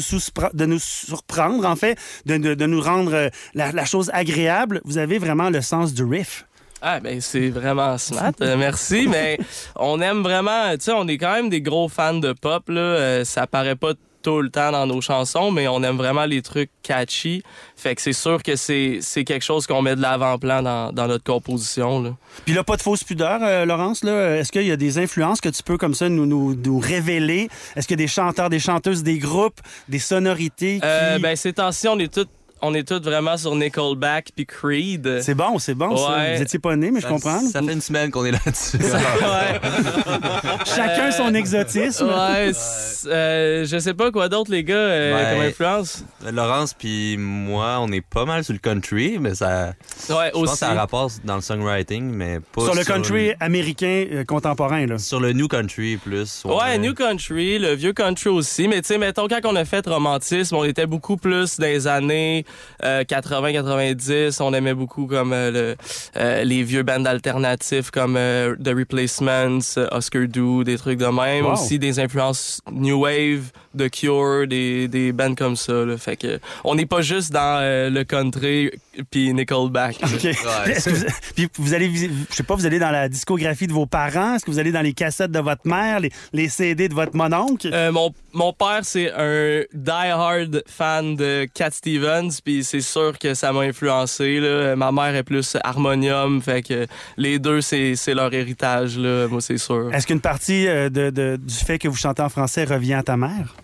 de 0.53 0.65
nous 0.65 0.79
surprendre 0.79 1.65
en 1.65 1.75
fait, 1.75 1.97
de, 2.25 2.37
de- 2.37 2.53
de 2.53 2.65
nous 2.65 2.81
rendre 2.81 3.13
euh, 3.13 3.29
la, 3.53 3.71
la 3.71 3.85
chose 3.85 4.09
agréable. 4.13 4.81
Vous 4.85 4.97
avez 4.97 5.19
vraiment 5.19 5.49
le 5.49 5.61
sens 5.61 5.93
du 5.93 6.03
riff. 6.03 6.45
Ah 6.81 6.99
ben 6.99 7.19
c'est 7.21 7.49
vraiment 7.49 7.97
smart, 7.97 8.31
euh, 8.41 8.55
merci. 8.57 9.07
Mais 9.07 9.37
on 9.75 9.99
aime 10.01 10.21
vraiment, 10.21 10.71
tu 10.73 10.85
sais, 10.85 10.91
on 10.93 11.07
est 11.07 11.17
quand 11.17 11.33
même 11.33 11.49
des 11.49 11.61
gros 11.61 11.89
fans 11.89 12.13
de 12.13 12.33
pop 12.33 12.69
là. 12.69 12.81
Euh, 12.81 13.25
ça 13.25 13.47
paraît 13.47 13.75
pas 13.75 13.93
tout 14.21 14.41
le 14.41 14.49
temps 14.49 14.71
dans 14.71 14.85
nos 14.85 14.99
chansons, 14.99 15.49
mais 15.49 15.67
on 15.69 15.81
aime 15.81 15.95
vraiment 15.95 16.25
les 16.25 16.41
trucs 16.41 16.69
catchy. 16.83 17.41
Fait 17.77 17.95
que 17.95 18.01
c'est 18.01 18.13
sûr 18.13 18.43
que 18.43 18.55
c'est 18.57 18.99
c'est 19.01 19.23
quelque 19.23 19.43
chose 19.43 19.65
qu'on 19.65 19.81
met 19.81 19.95
de 19.95 20.01
l'avant-plan 20.01 20.61
dans, 20.61 20.91
dans 20.91 21.07
notre 21.07 21.23
composition 21.23 22.01
là. 22.01 22.15
Puis 22.45 22.53
là, 22.53 22.63
pas 22.63 22.75
de 22.75 22.81
fausse 22.81 23.03
pudeur, 23.03 23.39
euh, 23.41 23.65
Laurence. 23.65 24.03
Là, 24.03 24.37
est-ce 24.37 24.51
qu'il 24.51 24.67
y 24.67 24.71
a 24.71 24.77
des 24.77 24.97
influences 24.97 25.41
que 25.41 25.49
tu 25.49 25.63
peux 25.63 25.77
comme 25.77 25.93
ça 25.93 26.09
nous, 26.09 26.25
nous, 26.25 26.55
nous 26.55 26.79
révéler? 26.79 27.49
Est-ce 27.75 27.87
qu'il 27.87 27.97
y 27.97 28.01
a 28.01 28.05
des 28.05 28.09
chanteurs, 28.09 28.49
des 28.49 28.59
chanteuses, 28.59 29.03
des 29.03 29.19
groupes, 29.19 29.59
des 29.87 29.99
sonorités 29.99 30.79
qui... 30.79 30.85
Euh, 30.85 31.19
ben 31.19 31.35
ces 31.35 31.53
temps-ci, 31.53 31.87
on 31.87 31.97
est 31.99 32.13
tous 32.13 32.27
on 32.61 32.73
est 32.73 32.87
tous 32.87 33.01
vraiment 33.01 33.37
sur 33.37 33.55
Nickelback 33.55 34.29
puis 34.35 34.45
Creed. 34.45 35.21
C'est 35.21 35.35
bon, 35.35 35.59
c'est 35.59 35.75
bon. 35.75 35.95
ça. 35.95 36.35
Vous 36.35 36.41
étiez 36.41 36.59
pas 36.59 36.75
né, 36.75 36.91
mais 36.91 36.99
je 37.01 37.07
comprends. 37.07 37.39
Ça 37.41 37.61
fait 37.61 37.73
une 37.73 37.81
semaine 37.81 38.11
qu'on 38.11 38.25
est 38.25 38.31
là-dessus. 38.31 38.77
Chacun 40.65 41.11
son 41.11 41.33
exotisme. 41.33 42.07
Ouais, 42.07 42.51
euh, 43.07 43.65
je 43.65 43.79
sais 43.79 43.93
pas 43.93 44.11
quoi 44.11 44.29
d'autre 44.29 44.51
les 44.51 44.63
gars 44.63 44.75
euh, 44.75 45.15
Ouais. 45.15 45.35
comme 45.35 45.45
influence. 45.47 46.03
Laurence 46.31 46.73
puis 46.73 47.17
moi, 47.17 47.77
on 47.79 47.91
est 47.91 48.01
pas 48.01 48.25
mal 48.25 48.43
sur 48.43 48.53
le 48.53 48.59
country, 48.59 49.17
mais 49.19 49.35
ça. 49.35 49.73
Ouais, 50.09 50.31
je 50.33 50.39
pense 50.39 50.51
que 50.51 50.57
ça 50.57 50.73
rapporte 50.73 51.21
dans 51.23 51.35
le 51.35 51.41
songwriting, 51.41 52.03
mais 52.03 52.39
pas 52.39 52.63
Sur 52.63 52.75
le 52.75 52.83
country 52.83 53.33
américain 53.39 54.05
euh, 54.11 54.23
contemporain, 54.23 54.85
là. 54.85 54.97
Sur 54.97 55.19
le 55.19 55.33
new 55.33 55.47
country 55.47 55.97
plus. 55.97 56.43
Ouais, 56.45 56.77
New 56.77 56.93
Country, 56.93 57.59
le 57.59 57.73
vieux 57.73 57.93
country 57.93 58.29
aussi. 58.29 58.67
Mais 58.67 58.81
tu 58.81 58.87
sais, 58.87 58.97
mettons, 58.97 59.27
quand 59.27 59.39
on 59.45 59.55
a 59.55 59.65
fait 59.65 59.85
Romantisme, 59.85 60.55
on 60.55 60.63
était 60.63 60.85
beaucoup 60.85 61.17
plus 61.17 61.57
dans 61.57 61.65
les 61.65 61.87
années 61.87 62.45
80-90. 62.83 64.41
On 64.41 64.53
aimait 64.53 64.73
beaucoup 64.73 65.07
comme 65.07 65.33
euh, 65.33 65.51
le, 65.51 65.75
euh, 66.17 66.43
les 66.43 66.63
vieux 66.63 66.83
bands 66.83 67.05
alternatifs 67.05 67.91
comme 67.91 68.15
euh, 68.17 68.55
The 68.63 68.69
Replacements, 68.69 69.59
euh, 69.77 69.87
Oscar 69.91 70.27
Do, 70.27 70.63
des 70.63 70.77
trucs 70.77 70.99
de 70.99 71.05
même. 71.05 71.45
Wow. 71.45 71.53
Aussi 71.53 71.79
des 71.79 71.99
influences 71.99 72.61
New 72.71 73.01
Wave, 73.01 73.51
The 73.77 73.89
Cure, 73.89 74.47
des, 74.47 74.87
des 74.87 75.11
bands 75.11 75.35
comme 75.35 75.55
ça. 75.55 75.85
Là. 75.85 75.97
Fait 75.97 76.15
que 76.17 76.39
on 76.63 76.75
n'est 76.75 76.85
pas 76.85 77.01
juste 77.01 77.31
dans 77.31 77.59
euh, 77.61 77.89
le 77.89 78.03
country 78.03 78.71
puis 79.11 79.33
Nickelback. 79.33 79.97
OK. 80.03 80.19
Puis 80.19 80.29
est-ce 80.71 80.89
que 80.89 80.95
vous, 80.95 81.05
puis 81.35 81.49
vous 81.57 81.73
allez, 81.73 81.91
je 82.29 82.35
sais 82.35 82.43
pas, 82.43 82.55
vous 82.55 82.65
allez 82.65 82.79
dans 82.79 82.91
la 82.91 83.09
discographie 83.09 83.67
de 83.67 83.73
vos 83.73 83.85
parents? 83.85 84.35
Est-ce 84.35 84.45
que 84.45 84.51
vous 84.51 84.59
allez 84.59 84.71
dans 84.71 84.81
les 84.81 84.93
cassettes 84.93 85.31
de 85.31 85.39
votre 85.39 85.65
mère, 85.67 85.99
les, 85.99 86.11
les 86.33 86.49
CD 86.49 86.89
de 86.89 86.93
votre 86.93 87.15
mononcle? 87.15 87.69
Euh, 87.71 87.91
mon, 87.91 88.13
mon 88.33 88.53
père, 88.53 88.81
c'est 88.83 89.11
un 89.11 89.63
die-hard 89.73 90.63
fan 90.67 91.15
de 91.15 91.47
Cat 91.53 91.71
Stevens, 91.71 92.38
puis 92.43 92.63
c'est 92.63 92.81
sûr 92.81 93.17
que 93.19 93.33
ça 93.33 93.51
m'a 93.53 93.61
influencé. 93.61 94.39
Là. 94.39 94.75
Ma 94.75 94.91
mère 94.91 95.15
est 95.15 95.23
plus 95.23 95.57
harmonium, 95.63 96.41
fait 96.41 96.61
que 96.61 96.87
les 97.17 97.39
deux, 97.39 97.61
c'est 97.61 97.95
leur 98.13 98.33
héritage, 98.33 98.97
là, 98.97 99.27
moi, 99.27 99.41
c'est 99.41 99.57
sûr. 99.57 99.93
Est-ce 99.93 100.07
qu'une 100.07 100.21
partie 100.21 100.67
euh, 100.67 100.89
de, 100.89 101.09
de- 101.09 101.37
du 101.41 101.53
fait 101.55 101.77
que 101.79 101.87
vous 101.87 101.97
chantez 101.97 102.21
en 102.21 102.29
français 102.29 102.63
revient 102.63 102.93
à 102.95 103.03
ta 103.03 103.17
mère? 103.17 103.55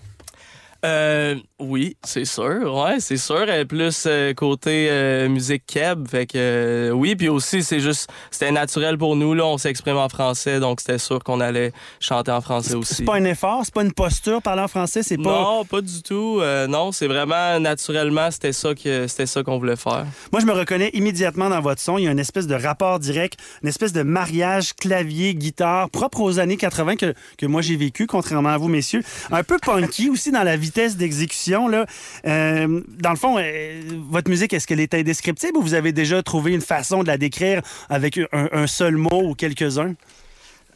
Euh, 0.86 1.36
oui, 1.62 1.96
c'est 2.04 2.26
sûr, 2.26 2.76
ouais, 2.76 3.00
c'est 3.00 3.16
sûr. 3.16 3.46
Plus 3.70 4.04
euh, 4.08 4.34
côté 4.34 4.90
euh, 4.90 5.30
musique 5.30 5.64
keb, 5.66 6.06
fait 6.06 6.26
que 6.26 6.34
euh, 6.36 6.90
oui, 6.92 7.16
puis 7.16 7.30
aussi 7.30 7.64
c'est 7.64 7.80
juste, 7.80 8.10
c'était 8.30 8.52
naturel 8.52 8.98
pour 8.98 9.16
nous 9.16 9.34
là, 9.34 9.46
on 9.46 9.58
s'exprime 9.58 9.96
en 9.96 10.10
français, 10.10 10.60
donc 10.60 10.82
c'était 10.82 10.98
sûr 10.98 11.24
qu'on 11.24 11.40
allait 11.40 11.72
chanter 12.02 12.32
en 12.32 12.42
français 12.42 12.76
aussi. 12.76 12.96
C'est 12.96 13.06
pas 13.06 13.16
un 13.16 13.24
effort, 13.24 13.62
c'est 13.64 13.74
pas 13.74 13.84
une 13.84 13.94
posture 13.94 14.42
parler 14.42 14.64
en 14.64 14.68
français, 14.68 15.02
c'est 15.02 15.16
pas. 15.16 15.32
Non, 15.32 15.64
pas 15.64 15.80
du 15.80 16.04
tout. 16.04 16.42
Non, 16.68 16.92
c'est 16.92 17.08
vraiment 17.08 17.58
naturellement, 17.62 18.32
c'était 18.32 18.52
ça 18.52 18.76
que 18.76 19.08
c'était 19.08 19.26
ça 19.26 19.42
qu'on 19.42 19.58
voulait 19.58 19.78
faire. 19.78 20.06
Moi, 20.34 20.42
je 20.42 20.46
me 20.46 20.52
reconnais 20.52 20.90
immédiatement 20.92 21.48
dans 21.50 21.62
votre 21.62 21.82
son. 21.82 21.98
Il 21.98 22.04
y 22.04 22.08
a 22.10 22.12
une 22.12 22.20
espèce 22.20 22.48
de 22.48 22.56
rapport 22.56 23.00
direct, 23.00 23.40
une 23.64 23.70
espèce 23.70 23.94
de 23.94 24.04
mariage 24.04 24.74
clavier-guitare 24.74 25.90
propre 25.90 26.20
aux 26.20 26.38
années 26.38 26.58
80 26.58 26.98
que, 26.98 27.14
que 27.38 27.46
moi 27.46 27.62
j'ai 27.62 27.78
vécu, 27.78 28.08
contrairement 28.08 28.50
à 28.50 28.58
vous, 28.58 28.68
messieurs. 28.68 29.04
Un 29.32 29.44
peu 29.44 29.58
punky 29.58 30.10
aussi 30.10 30.32
dans 30.32 30.44
la 30.44 30.58
vitesse 30.58 30.98
d'exécution. 30.98 31.45
Là. 31.52 31.86
Euh, 32.26 32.82
dans 33.00 33.12
le 33.12 33.16
fond, 33.16 33.38
euh, 33.40 33.82
votre 34.10 34.30
musique, 34.30 34.54
est-ce 34.54 34.68
qu'elle 34.68 34.80
est 34.80 34.94
indescriptible 34.94 35.58
ou 35.58 35.62
vous 35.62 35.74
avez 35.74 35.92
déjà 35.92 36.22
trouvé 36.24 36.54
une 36.54 36.62
façon 36.62 37.04
de 37.04 37.08
la 37.08 37.18
décrire 37.18 37.62
avec 37.90 38.18
un, 38.18 38.50
un 38.52 38.68
seul 38.68 38.96
mot 38.98 39.22
ou 39.24 39.34
quelques-uns? 39.36 39.94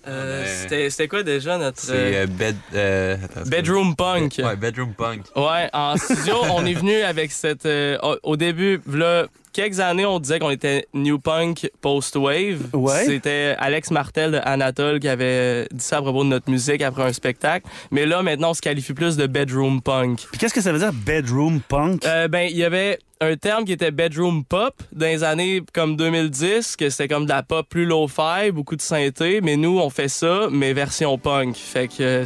Euh, 0.08 0.46
c'était 0.48 0.90
c'était 0.90 1.08
quoi 1.10 1.24
déjà 1.24 1.58
notre 1.58 1.80
C'est 1.80 1.92
euh, 1.92 2.24
euh, 2.24 2.28
bed, 2.28 2.56
euh, 2.74 3.18
attends, 3.22 3.42
Bedroom 3.46 3.96
Punk? 3.98 4.36
Ouais, 4.40 4.56
Bedroom 4.56 4.94
Punk. 4.94 5.24
Ouais, 5.36 5.70
en 5.74 5.98
studio, 5.98 6.36
on 6.52 6.66
est 6.66 6.74
venu 6.74 7.02
avec 7.02 7.32
cette. 7.34 7.66
euh, 7.66 7.98
au, 8.02 8.16
au 8.24 8.38
début, 8.38 8.80
là, 8.92 9.28
quelques 9.60 9.82
années, 9.82 10.06
on 10.06 10.20
disait 10.20 10.40
qu'on 10.40 10.52
était 10.52 10.88
New 10.94 11.20
Punk 11.20 11.70
Post-Wave. 11.82 12.70
Ouais. 12.72 13.04
C'était 13.06 13.56
Alex 13.58 13.92
Martel 13.92 14.32
de 14.32 14.40
Anatole 14.42 15.02
qui 15.02 15.10
avait 15.10 15.68
dit 15.74 15.84
ça 15.84 15.98
à 15.98 16.02
propos 16.02 16.24
de 16.24 16.30
notre 16.30 16.50
musique 16.50 16.82
après 16.82 17.04
un 17.04 17.12
spectacle. 17.12 17.68
Mais 17.92 18.06
là, 18.06 18.24
maintenant, 18.24 18.52
on 18.52 18.54
se 18.54 18.62
qualifie 18.62 18.94
plus 18.94 19.18
de 19.18 19.28
Bedroom 19.28 19.82
Punk. 19.82 20.28
Puis 20.32 20.40
qu'est-ce 20.40 20.54
que 20.54 20.62
ça 20.62 20.72
veut 20.72 20.80
dire, 20.80 20.94
bedroom 20.94 21.60
punk? 21.60 22.06
Euh, 22.06 22.30
ben, 22.30 22.48
il 22.50 22.56
y 22.56 22.64
avait 22.64 23.00
un 23.20 23.36
terme 23.36 23.66
qui 23.66 23.74
était 23.74 23.92
bedroom 23.92 24.46
pop 24.46 24.82
dans 24.94 25.08
les 25.08 25.26
années 25.26 25.62
comme 25.74 25.98
2010, 25.98 26.78
que 26.78 26.90
c'était 26.90 27.10
comme 27.10 27.26
de 27.26 27.30
la 27.30 27.44
pop 27.44 27.68
plus 27.68 27.86
low-fi, 27.86 28.52
beaucoup 28.54 28.78
de 28.78 28.82
synthé, 28.82 29.42
mais 29.42 29.58
nous, 29.58 29.78
on 29.78 29.90
fait 29.90 30.08
ça, 30.08 30.48
mais 30.50 30.72
version 30.72 31.18
punk. 31.18 31.58
Fait 31.58 31.90
que 31.90 32.24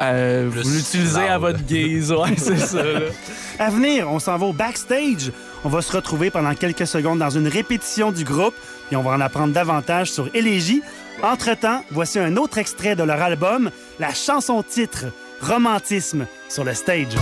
euh, 0.00 0.48
vous 0.52 0.68
l'utilisez 0.70 1.28
à 1.28 1.38
votre 1.38 1.62
guise, 1.62 2.12
ouais, 2.12 2.34
c'est 2.36 2.56
ça. 2.58 2.82
là. 2.82 3.00
À 3.58 3.70
venir, 3.70 4.08
on 4.10 4.18
s'en 4.18 4.36
va 4.36 4.46
au 4.46 4.52
backstage. 4.52 5.32
On 5.64 5.68
va 5.68 5.80
se 5.82 5.92
retrouver 5.92 6.30
pendant 6.30 6.54
quelques 6.54 6.86
secondes 6.86 7.18
dans 7.18 7.30
une 7.30 7.48
répétition 7.48 8.12
du 8.12 8.24
groupe 8.24 8.54
et 8.92 8.96
on 8.96 9.02
va 9.02 9.12
en 9.12 9.20
apprendre 9.20 9.52
davantage 9.54 10.12
sur 10.12 10.28
Élégie. 10.34 10.82
Entre-temps, 11.22 11.82
voici 11.90 12.18
un 12.18 12.36
autre 12.36 12.58
extrait 12.58 12.94
de 12.94 13.02
leur 13.02 13.20
album, 13.22 13.70
la 13.98 14.12
chanson 14.12 14.62
titre 14.62 15.06
Romantisme 15.40 16.26
sur 16.48 16.64
le 16.64 16.74
stage. 16.74 17.14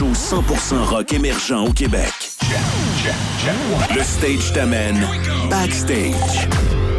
Show 0.00 0.14
100% 0.14 0.82
rock 0.82 1.12
émergent 1.12 1.62
au 1.68 1.72
Québec. 1.74 2.10
Le 3.94 4.02
stage 4.02 4.50
t'amène 4.54 5.06
backstage. 5.50 6.48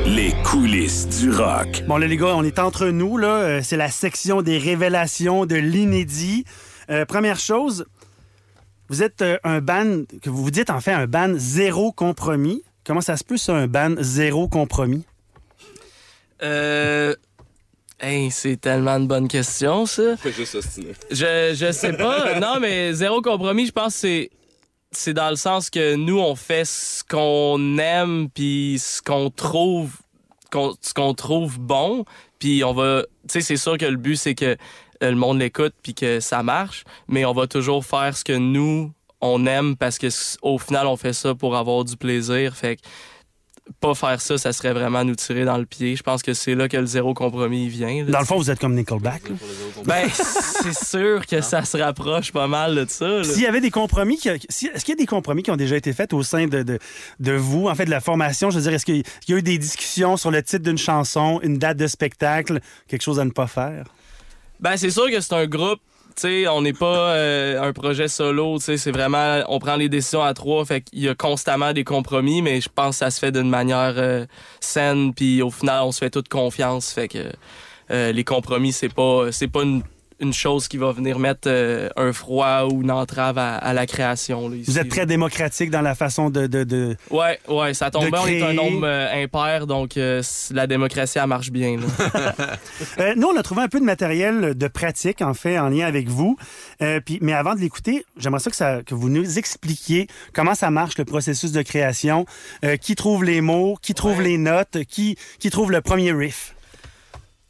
Les 0.05 0.31
coulisses 0.43 1.07
du 1.07 1.31
rock. 1.31 1.83
Bon, 1.87 1.97
là, 1.97 2.05
les 2.05 2.15
gars, 2.15 2.35
on 2.35 2.43
est 2.43 2.59
entre 2.59 2.89
nous, 2.89 3.17
là. 3.17 3.27
Euh, 3.27 3.61
C'est 3.63 3.75
la 3.75 3.89
section 3.89 4.43
des 4.43 4.59
révélations 4.59 5.47
de 5.47 5.55
l'inédit. 5.55 6.45
Euh, 6.91 7.05
première 7.05 7.39
chose, 7.39 7.87
vous 8.89 9.01
êtes 9.01 9.23
euh, 9.23 9.39
un 9.43 9.61
ban, 9.61 10.03
que 10.21 10.29
vous 10.29 10.43
vous 10.43 10.51
dites 10.51 10.69
en 10.69 10.79
fait 10.79 10.93
un 10.93 11.07
ban 11.07 11.33
zéro 11.37 11.91
compromis. 11.91 12.61
Comment 12.85 13.01
ça 13.01 13.17
se 13.17 13.23
peut, 13.23 13.37
ça, 13.37 13.55
un 13.55 13.65
ban 13.65 13.95
zéro 13.97 14.47
compromis? 14.47 15.05
Euh. 16.43 17.15
Hey, 18.01 18.31
c'est 18.31 18.57
tellement 18.59 18.97
une 18.97 19.07
bonne 19.07 19.27
question, 19.27 19.85
ça. 19.85 20.17
Fais 20.17 20.31
juste 20.31 20.55
ostiner. 20.55 20.93
Je, 21.11 21.53
je 21.55 21.71
sais 21.71 21.93
pas. 21.93 22.39
Non, 22.39 22.59
mais 22.59 22.93
zéro 22.93 23.21
compromis, 23.21 23.67
je 23.67 23.71
pense 23.71 23.93
que 23.93 23.99
c'est. 23.99 24.29
C'est 24.93 25.13
dans 25.13 25.29
le 25.29 25.37
sens 25.37 25.69
que 25.69 25.95
nous, 25.95 26.19
on 26.19 26.35
fait 26.35 26.65
ce 26.65 27.01
qu'on 27.05 27.77
aime, 27.77 28.27
puis 28.33 28.77
ce 28.77 29.01
qu'on 29.01 29.29
trouve, 29.29 29.91
qu'on- 30.51 30.73
ce 30.81 30.93
qu'on 30.93 31.13
trouve 31.13 31.59
bon, 31.59 32.03
puis 32.39 32.61
on 32.65 32.73
va. 32.73 33.03
Tu 33.23 33.29
sais, 33.29 33.41
c'est 33.41 33.55
sûr 33.55 33.77
que 33.77 33.85
le 33.85 33.95
but, 33.95 34.17
c'est 34.17 34.35
que 34.35 34.45
euh, 35.03 35.09
le 35.11 35.15
monde 35.15 35.39
l'écoute, 35.39 35.73
puis 35.81 35.93
que 35.93 36.19
ça 36.19 36.43
marche, 36.43 36.83
mais 37.07 37.23
on 37.23 37.31
va 37.31 37.47
toujours 37.47 37.85
faire 37.85 38.17
ce 38.17 38.25
que 38.25 38.33
nous, 38.33 38.91
on 39.21 39.45
aime, 39.45 39.77
parce 39.77 39.97
que 39.97 40.07
au 40.41 40.57
final, 40.57 40.87
on 40.87 40.97
fait 40.97 41.13
ça 41.13 41.35
pour 41.35 41.55
avoir 41.55 41.85
du 41.85 41.95
plaisir. 41.95 42.53
Fait 42.57 42.75
que 42.75 42.81
pas 43.79 43.93
faire 43.95 44.19
ça, 44.21 44.37
ça 44.37 44.51
serait 44.53 44.73
vraiment 44.73 45.03
nous 45.03 45.15
tirer 45.15 45.45
dans 45.45 45.57
le 45.57 45.65
pied. 45.65 45.95
Je 45.95 46.03
pense 46.03 46.21
que 46.21 46.33
c'est 46.33 46.55
là 46.55 46.67
que 46.67 46.77
le 46.77 46.85
zéro 46.85 47.13
compromis 47.13 47.67
vient. 47.69 48.03
là. 48.05 48.11
Dans 48.11 48.19
le 48.19 48.25
fond, 48.25 48.37
vous 48.37 48.49
êtes 48.51 48.59
comme 48.59 48.75
Nickelback. 48.75 49.29
là. 49.29 49.35
Ben, 49.85 50.07
c'est 50.11 50.85
sûr 50.85 51.25
que 51.25 51.41
ça 51.41 51.63
se 51.65 51.77
rapproche 51.77 52.31
pas 52.31 52.47
mal 52.47 52.75
de 52.75 52.85
ça. 52.89 53.23
S'il 53.23 53.43
y 53.43 53.45
avait 53.47 53.61
des 53.61 53.71
compromis, 53.71 54.17
qui- 54.17 54.29
est-ce 54.29 54.59
qu'il 54.85 54.89
y 54.89 54.91
a 54.91 54.95
des 54.95 55.05
compromis 55.05 55.43
qui 55.43 55.51
ont 55.51 55.55
déjà 55.57 55.75
été 55.75 55.93
faits 55.93 56.13
au 56.13 56.23
sein 56.23 56.47
de, 56.47 56.63
de, 56.63 56.79
de 57.19 57.31
vous, 57.33 57.67
en 57.67 57.75
fait, 57.75 57.85
de 57.85 57.91
la 57.91 58.01
formation? 58.01 58.49
Je 58.49 58.57
veux 58.57 58.63
dire, 58.63 58.73
est-ce 58.73 58.85
qu'il 58.85 59.03
y 59.27 59.33
a 59.33 59.37
eu 59.37 59.41
des 59.41 59.57
discussions 59.57 60.17
sur 60.17 60.31
le 60.31 60.41
titre 60.43 60.63
d'une 60.63 60.77
chanson, 60.77 61.39
une 61.43 61.57
date 61.57 61.77
de 61.77 61.87
spectacle, 61.87 62.59
quelque 62.87 63.01
chose 63.03 63.19
à 63.19 63.25
ne 63.25 63.31
pas 63.31 63.47
faire? 63.47 63.85
Ben, 64.59 64.77
c'est 64.77 64.91
sûr 64.91 65.09
que 65.09 65.19
c'est 65.19 65.33
un 65.33 65.47
groupe. 65.47 65.79
Sais, 66.15 66.47
on 66.47 66.61
n'est 66.61 66.73
pas 66.73 67.15
euh, 67.15 67.61
un 67.61 67.73
projet 67.73 68.07
solo, 68.07 68.59
c'est 68.59 68.91
vraiment, 68.91 69.41
on 69.47 69.59
prend 69.59 69.75
les 69.75 69.89
décisions 69.89 70.21
à 70.21 70.33
trois, 70.33 70.65
fait 70.65 70.83
y 70.93 71.07
a 71.07 71.15
constamment 71.15 71.73
des 71.73 71.83
compromis, 71.83 72.41
mais 72.41 72.61
je 72.61 72.69
pense 72.73 72.95
que 72.95 73.05
ça 73.05 73.11
se 73.11 73.19
fait 73.19 73.31
d'une 73.31 73.49
manière 73.49 73.93
euh, 73.97 74.25
saine, 74.59 75.13
puis 75.13 75.41
au 75.41 75.49
final, 75.49 75.83
on 75.83 75.91
se 75.91 75.99
fait 75.99 76.09
toute 76.09 76.27
confiance, 76.27 76.91
fait 76.91 77.07
que 77.07 77.31
euh, 77.91 78.11
les 78.11 78.23
compromis, 78.23 78.71
c'est 78.71 78.93
pas, 78.93 79.29
pas 79.51 79.63
une, 79.63 79.83
une 80.21 80.33
chose 80.33 80.67
qui 80.67 80.77
va 80.77 80.91
venir 80.91 81.19
mettre 81.19 81.47
euh, 81.47 81.89
un 81.97 82.13
froid 82.13 82.67
ou 82.71 82.81
une 82.83 82.91
entrave 82.91 83.37
à, 83.37 83.55
à 83.55 83.73
la 83.73 83.85
création. 83.87 84.47
là, 84.49 84.55
ici. 84.55 84.69
Vous 84.71 84.79
êtes 84.79 84.89
très 84.89 85.05
démocratique 85.05 85.71
dans 85.71 85.81
la 85.81 85.95
façon 85.95 86.29
de... 86.29 86.47
de, 86.47 86.63
de- 86.63 86.95
Ouais, 87.09 87.39
ouais, 87.47 87.73
ça 87.73 87.89
tombe 87.91 88.09
bien, 88.09 88.21
on 88.21 88.27
est 88.27 88.41
un 88.43 88.53
nombre 88.53 88.85
euh, 88.85 89.23
impair, 89.23 89.67
donc 89.67 89.97
euh, 89.97 90.21
la 90.51 90.67
démocratie, 90.67 91.17
elle 91.17 91.27
marche 91.27 91.49
bien. 91.51 91.77
là. 91.77 93.13
Nous, 93.15 93.27
on 93.27 93.35
a 93.37 93.43
trouvé 93.43 93.61
un 93.63 93.67
peu 93.67 93.79
de 93.79 93.85
matériel 93.85 94.55
de 94.55 94.67
pratique, 94.67 95.21
en 95.21 95.33
fait, 95.33 95.57
en 95.59 95.69
lien 95.69 95.85
avec 95.85 96.07
vous. 96.07 96.37
Puis, 97.05 97.17
mais 97.21 97.33
avant 97.33 97.55
de 97.55 97.59
l'écouter, 97.59 98.05
j'aimerais 98.17 98.39
ça 98.39 98.49
que, 98.49 98.55
ça 98.55 98.81
que 98.85 98.93
vous 98.95 99.09
nous 99.09 99.37
expliquiez 99.39 100.07
comment 100.33 100.55
ça 100.55 100.69
marche, 100.69 100.97
le 100.97 101.05
processus 101.05 101.51
de 101.51 101.61
création. 101.61 102.25
Qui 102.81 102.95
trouve 102.95 103.23
les 103.23 103.41
mots, 103.41 103.77
qui 103.81 103.93
trouve 103.93 104.21
les 104.21 104.37
notes, 104.37 104.77
qui, 104.87 105.17
qui 105.39 105.49
trouve 105.49 105.71
le 105.71 105.81
premier 105.81 106.11
riff? 106.11 106.53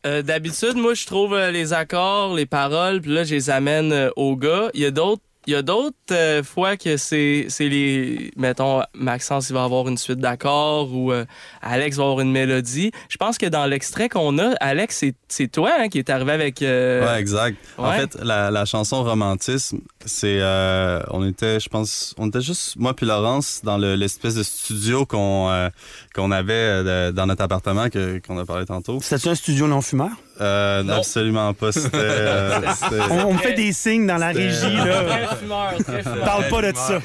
Euh, 0.05 0.23
D'habitude, 0.23 0.75
moi, 0.75 0.93
je 0.95 1.05
trouve 1.05 1.33
euh, 1.35 1.51
les 1.51 1.73
accords, 1.73 2.33
les 2.33 2.47
paroles, 2.47 3.01
puis 3.01 3.11
là, 3.11 3.23
je 3.23 3.35
les 3.35 3.49
amène 3.51 3.91
euh, 3.91 4.09
au 4.15 4.35
gars. 4.35 4.71
Il 4.73 4.81
y 4.81 4.85
a 4.85 4.91
d'autres. 4.91 5.21
Il 5.47 5.53
y 5.53 5.55
a 5.55 5.63
d'autres 5.63 5.95
euh, 6.11 6.43
fois 6.43 6.77
que 6.77 6.97
c'est 6.97 7.47
c'est 7.49 7.67
les 7.67 8.31
mettons 8.37 8.81
Maxence 8.93 9.49
il 9.49 9.53
va 9.53 9.63
avoir 9.63 9.87
une 9.87 9.97
suite 9.97 10.19
d'accords 10.19 10.93
ou 10.93 11.11
euh, 11.11 11.25
Alex 11.61 11.97
va 11.97 12.03
avoir 12.03 12.19
une 12.19 12.31
mélodie. 12.31 12.91
Je 13.09 13.17
pense 13.17 13.37
que 13.39 13.47
dans 13.47 13.65
l'extrait 13.65 14.07
qu'on 14.07 14.37
a, 14.37 14.53
Alex 14.59 14.97
c'est 14.97 15.15
c'est 15.27 15.47
toi 15.51 15.71
hein, 15.79 15.89
qui 15.89 15.97
est 15.97 16.09
arrivé 16.11 16.31
avec 16.33 16.61
euh, 16.61 17.05
Ouais, 17.05 17.19
exact. 17.19 17.57
En 17.77 17.91
fait, 17.93 18.15
la, 18.21 18.51
la 18.51 18.65
chanson 18.65 19.03
Romantisme, 19.03 19.79
c'est. 20.05 20.39
euh, 20.41 21.01
on 21.09 21.27
était, 21.27 21.59
je 21.59 21.69
pense, 21.69 22.13
on 22.19 22.27
était 22.27 22.41
juste, 22.41 22.75
moi 22.77 22.93
puis 22.95 23.05
Laurence, 23.05 23.61
dans 23.63 23.77
le- 23.77 23.95
l'espèce 23.95 24.35
de 24.35 24.43
studio 24.43 25.05
qu'on 25.07 25.49
euh, 25.49 25.69
qu'on 26.13 26.31
avait 26.31 26.53
euh, 26.53 27.11
dans 27.11 27.25
notre 27.25 27.43
appartement 27.43 27.89
que- 27.89 28.19
qu'on 28.25 28.37
a 28.37 28.45
parlé 28.45 28.65
tantôt. 28.65 28.99
C'était 29.01 29.29
un 29.29 29.35
studio 29.35 29.67
non-fumeur? 29.67 30.11
Euh, 30.39 30.81
non, 30.83 30.93
absolument 30.95 31.53
pas. 31.53 31.71
C'était. 31.71 31.89
euh, 31.97 32.59
On, 33.09 33.25
on 33.25 33.33
me 33.33 33.39
fait 33.39 33.53
des 33.53 33.73
signes 33.73 34.07
dans 34.07 34.17
la 34.17 34.29
régie, 34.29 34.75
là. 34.75 35.03
Très 35.27 35.35
fumeur, 35.39 35.73
très 35.85 36.03
fumeur. 36.03 36.23
Parle 36.25 36.47
pas 36.47 36.71
de 36.71 36.75
ça. 36.77 37.01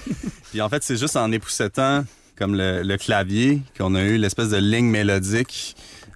Puis 0.50 0.60
en 0.60 0.68
fait, 0.68 0.82
c'est 0.82 0.96
juste 0.96 1.16
en 1.16 1.30
époussetant 1.32 2.04
comme 2.38 2.54
le, 2.54 2.82
le 2.82 2.96
clavier 2.96 3.60
qu'on 3.78 3.94
a 3.94 4.02
eu 4.02 4.16
l'espèce 4.16 4.50
de 4.50 4.58
ligne 4.58 4.86
mélodique 4.90 5.74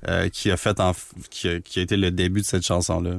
euh, 0.08 0.28
qui 0.28 0.50
a 0.50 0.56
fait 0.56 0.78
en, 0.80 0.92
f- 0.92 0.96
qui, 1.30 1.48
a, 1.48 1.60
qui 1.60 1.78
a 1.78 1.82
été 1.82 1.96
le 1.96 2.10
début 2.10 2.40
de 2.40 2.46
cette 2.46 2.64
chanson-là. 2.64 3.10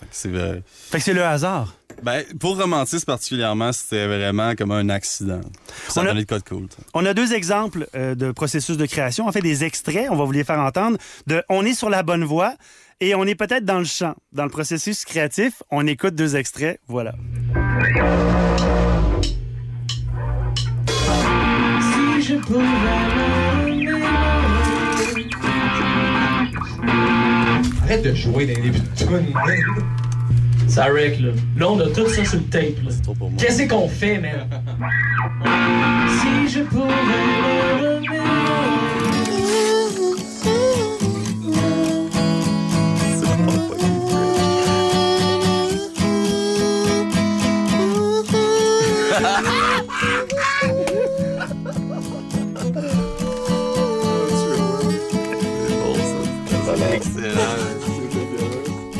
Fait 0.00 0.06
que 0.06 0.10
C'est 0.12 0.28
vrai. 0.30 0.62
Fait 0.90 0.98
que 0.98 1.04
c'est 1.04 1.14
le 1.14 1.24
hasard. 1.24 1.74
Ben, 2.02 2.24
pour 2.40 2.56
Romantisme 2.58 3.04
particulièrement, 3.06 3.72
c'était 3.72 4.06
vraiment 4.06 4.54
comme 4.56 4.72
un 4.72 4.88
accident. 4.88 5.40
Ça 5.88 6.02
On 6.02 6.06
a 6.06 6.14
de 6.14 6.22
code 6.24 6.42
cool. 6.48 6.66
On 6.92 7.06
a 7.06 7.14
deux 7.14 7.32
exemples 7.34 7.86
euh, 7.94 8.14
de 8.16 8.32
processus 8.32 8.76
de 8.76 8.86
création. 8.86 9.26
En 9.28 9.32
fait, 9.32 9.40
des 9.42 9.62
extraits, 9.62 10.08
on 10.10 10.16
va 10.16 10.24
vous 10.24 10.32
les 10.32 10.42
faire 10.44 10.58
entendre, 10.58 10.98
de 11.28 11.42
On 11.48 11.64
est 11.64 11.74
sur 11.74 11.88
la 11.90 12.02
bonne 12.02 12.24
voie 12.24 12.54
et 13.00 13.14
on 13.14 13.24
est 13.24 13.34
peut-être 13.34 13.64
dans 13.64 13.78
le 13.78 13.84
champ. 13.84 14.14
Dans 14.32 14.44
le 14.44 14.50
processus 14.50 15.04
créatif, 15.04 15.62
on 15.70 15.86
écoute 15.86 16.14
deux 16.14 16.36
extraits. 16.36 16.80
Voilà. 16.86 17.12
Si 21.80 22.22
je 22.22 22.34
pouvais 22.36 22.64
Arrête 27.84 28.02
de 28.02 28.14
jouer 28.14 28.46
dans 28.46 28.54
les 28.54 28.62
débuts 28.70 28.80
de 28.80 28.96
tune. 28.96 29.34
Ça 30.68 30.90
wreck, 30.90 31.20
là. 31.20 31.32
Là, 31.58 31.70
on 31.70 31.78
a 31.80 31.90
tout 31.90 32.08
ça 32.08 32.24
sur 32.24 32.38
le 32.38 32.44
tape, 32.44 32.82
là. 32.82 32.90
Qu'est-ce 33.38 33.68
qu'on 33.68 33.86
fait, 33.88 34.18
man? 34.18 34.48
si 36.20 36.48
je 36.48 36.62
pouvais 36.62 36.88
me 36.88 38.00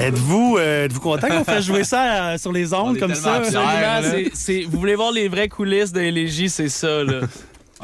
Êtes-vous 0.09 0.57
euh, 0.59 0.85
êtes-vous 0.85 1.01
content 1.01 1.29
qu'on 1.29 1.45
fasse 1.45 1.65
jouer 1.65 1.85
ça 1.85 2.33
euh, 2.33 2.39
sur 2.39 2.53
les 2.53 2.73
ondes 2.75 2.99
comme 2.99 3.15
ça? 3.15 3.35
Absolument, 3.37 4.03
c'est- 4.03 4.31
c'est- 4.35 4.63
vous 4.69 4.79
voulez 4.79 4.95
voir 4.97 5.13
les 5.13 5.29
vraies 5.29 5.49
coulisses 5.49 5.93
d'élégie, 5.93 6.49
c'est 6.51 6.69
ça 6.69 7.03
là. 7.05 7.21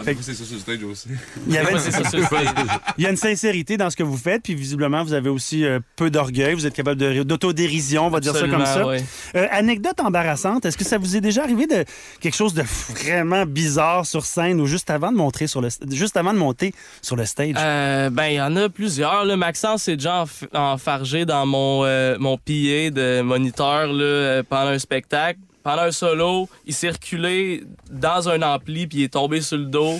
On 0.02 0.08
a 0.10 0.14
poussé 0.14 0.34
ça 0.34 0.44
sur 0.44 0.54
le 0.54 0.60
stage 0.60 0.82
aussi. 0.84 1.08
Il 1.46 1.52
y, 1.54 1.58
avait-. 1.58 1.72
Il 2.98 3.06
a 3.06 3.10
une 3.10 3.16
sincérité 3.16 3.76
dans 3.76 3.90
ce 3.90 3.96
que 3.96 4.02
vous 4.02 4.16
faites, 4.16 4.42
puis 4.42 4.54
visiblement, 4.54 5.02
vous 5.04 5.12
avez 5.12 5.28
aussi 5.28 5.64
euh, 5.64 5.80
peu 5.96 6.10
d'orgueil, 6.10 6.54
vous 6.54 6.66
êtes 6.66 6.74
capable 6.74 7.00
de- 7.00 7.22
d'autodérision, 7.22 8.06
on 8.06 8.10
va 8.10 8.20
dire 8.20 8.34
ça 8.34 8.48
comme 8.48 8.64
ça. 8.64 8.80
Absolument. 8.80 9.04
Euh, 9.36 9.46
anecdote 9.50 10.00
embarrassante, 10.00 10.64
est-ce 10.64 10.76
que 10.78 10.84
ça 10.84 10.98
vous 10.98 11.16
est 11.16 11.20
déjà 11.20 11.42
arrivé 11.42 11.66
de 11.66 11.84
quelque 12.20 12.34
chose 12.36 12.54
de 12.54 12.62
vraiment 12.62 13.44
bizarre 13.46 14.06
sur 14.06 14.24
scène 14.24 14.60
ou 14.60 14.66
juste 14.66 14.90
avant 14.90 15.12
de 15.12 15.16
montrer 15.16 15.46
sur 15.46 15.60
le 15.60 15.68
juste 15.90 16.16
avant 16.16 16.32
de 16.32 16.38
monter 16.38 16.74
sur 17.02 17.16
le 17.16 17.24
stage? 17.26 17.54
Euh, 17.58 18.10
ben, 18.10 18.26
il 18.26 18.34
y 18.34 18.40
en 18.40 18.56
a 18.56 18.68
plusieurs. 18.68 19.24
Là. 19.24 19.36
Maxence 19.36 19.84
s'est 19.84 19.96
déjà 19.96 20.24
enf- 20.24 20.48
enfargé 20.54 21.24
dans 21.24 21.46
mon, 21.46 21.84
euh, 21.84 22.16
mon 22.18 22.36
PA 22.36 22.90
de 22.90 23.20
moniteur 23.22 23.86
là, 23.92 24.02
euh, 24.04 24.42
pendant 24.48 24.70
un 24.70 24.78
spectacle. 24.78 25.38
Pendant 25.62 25.82
un 25.82 25.92
solo, 25.92 26.48
il 26.66 26.74
s'est 26.74 26.90
reculé 26.90 27.64
dans 27.90 28.28
un 28.28 28.40
ampli, 28.42 28.86
puis 28.86 28.98
il 28.98 29.04
est 29.04 29.12
tombé 29.12 29.40
sur 29.40 29.58
le 29.58 29.66
dos. 29.66 29.98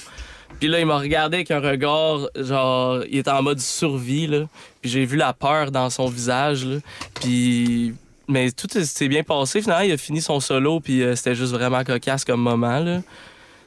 Puis 0.58 0.68
là, 0.68 0.80
il 0.80 0.86
m'a 0.86 0.98
regardé 0.98 1.38
avec 1.38 1.50
un 1.50 1.60
regard, 1.60 2.28
genre, 2.36 3.02
il 3.08 3.18
était 3.18 3.30
en 3.30 3.42
mode 3.42 3.60
survie, 3.60 4.26
là. 4.26 4.46
Puis 4.80 4.90
j'ai 4.90 5.04
vu 5.04 5.16
la 5.16 5.32
peur 5.32 5.70
dans 5.70 5.90
son 5.90 6.08
visage, 6.08 6.64
là. 6.64 6.78
Puis... 7.14 7.94
Mais 8.28 8.52
tout 8.52 8.68
s'est 8.70 9.08
bien 9.08 9.24
passé. 9.24 9.60
Finalement, 9.60 9.82
il 9.82 9.90
a 9.90 9.96
fini 9.96 10.22
son 10.22 10.38
solo, 10.38 10.78
puis 10.78 11.02
euh, 11.02 11.16
c'était 11.16 11.34
juste 11.34 11.52
vraiment 11.52 11.82
cocasse 11.82 12.24
comme 12.24 12.40
moment, 12.40 12.78
là. 12.78 13.00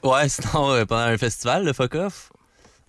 Ouais, 0.04 0.30
sinon, 0.30 0.72
euh, 0.72 0.86
pendant 0.86 1.02
un 1.02 1.18
festival, 1.18 1.66
le 1.66 1.74
Fuck 1.74 1.96
Off, 1.96 2.30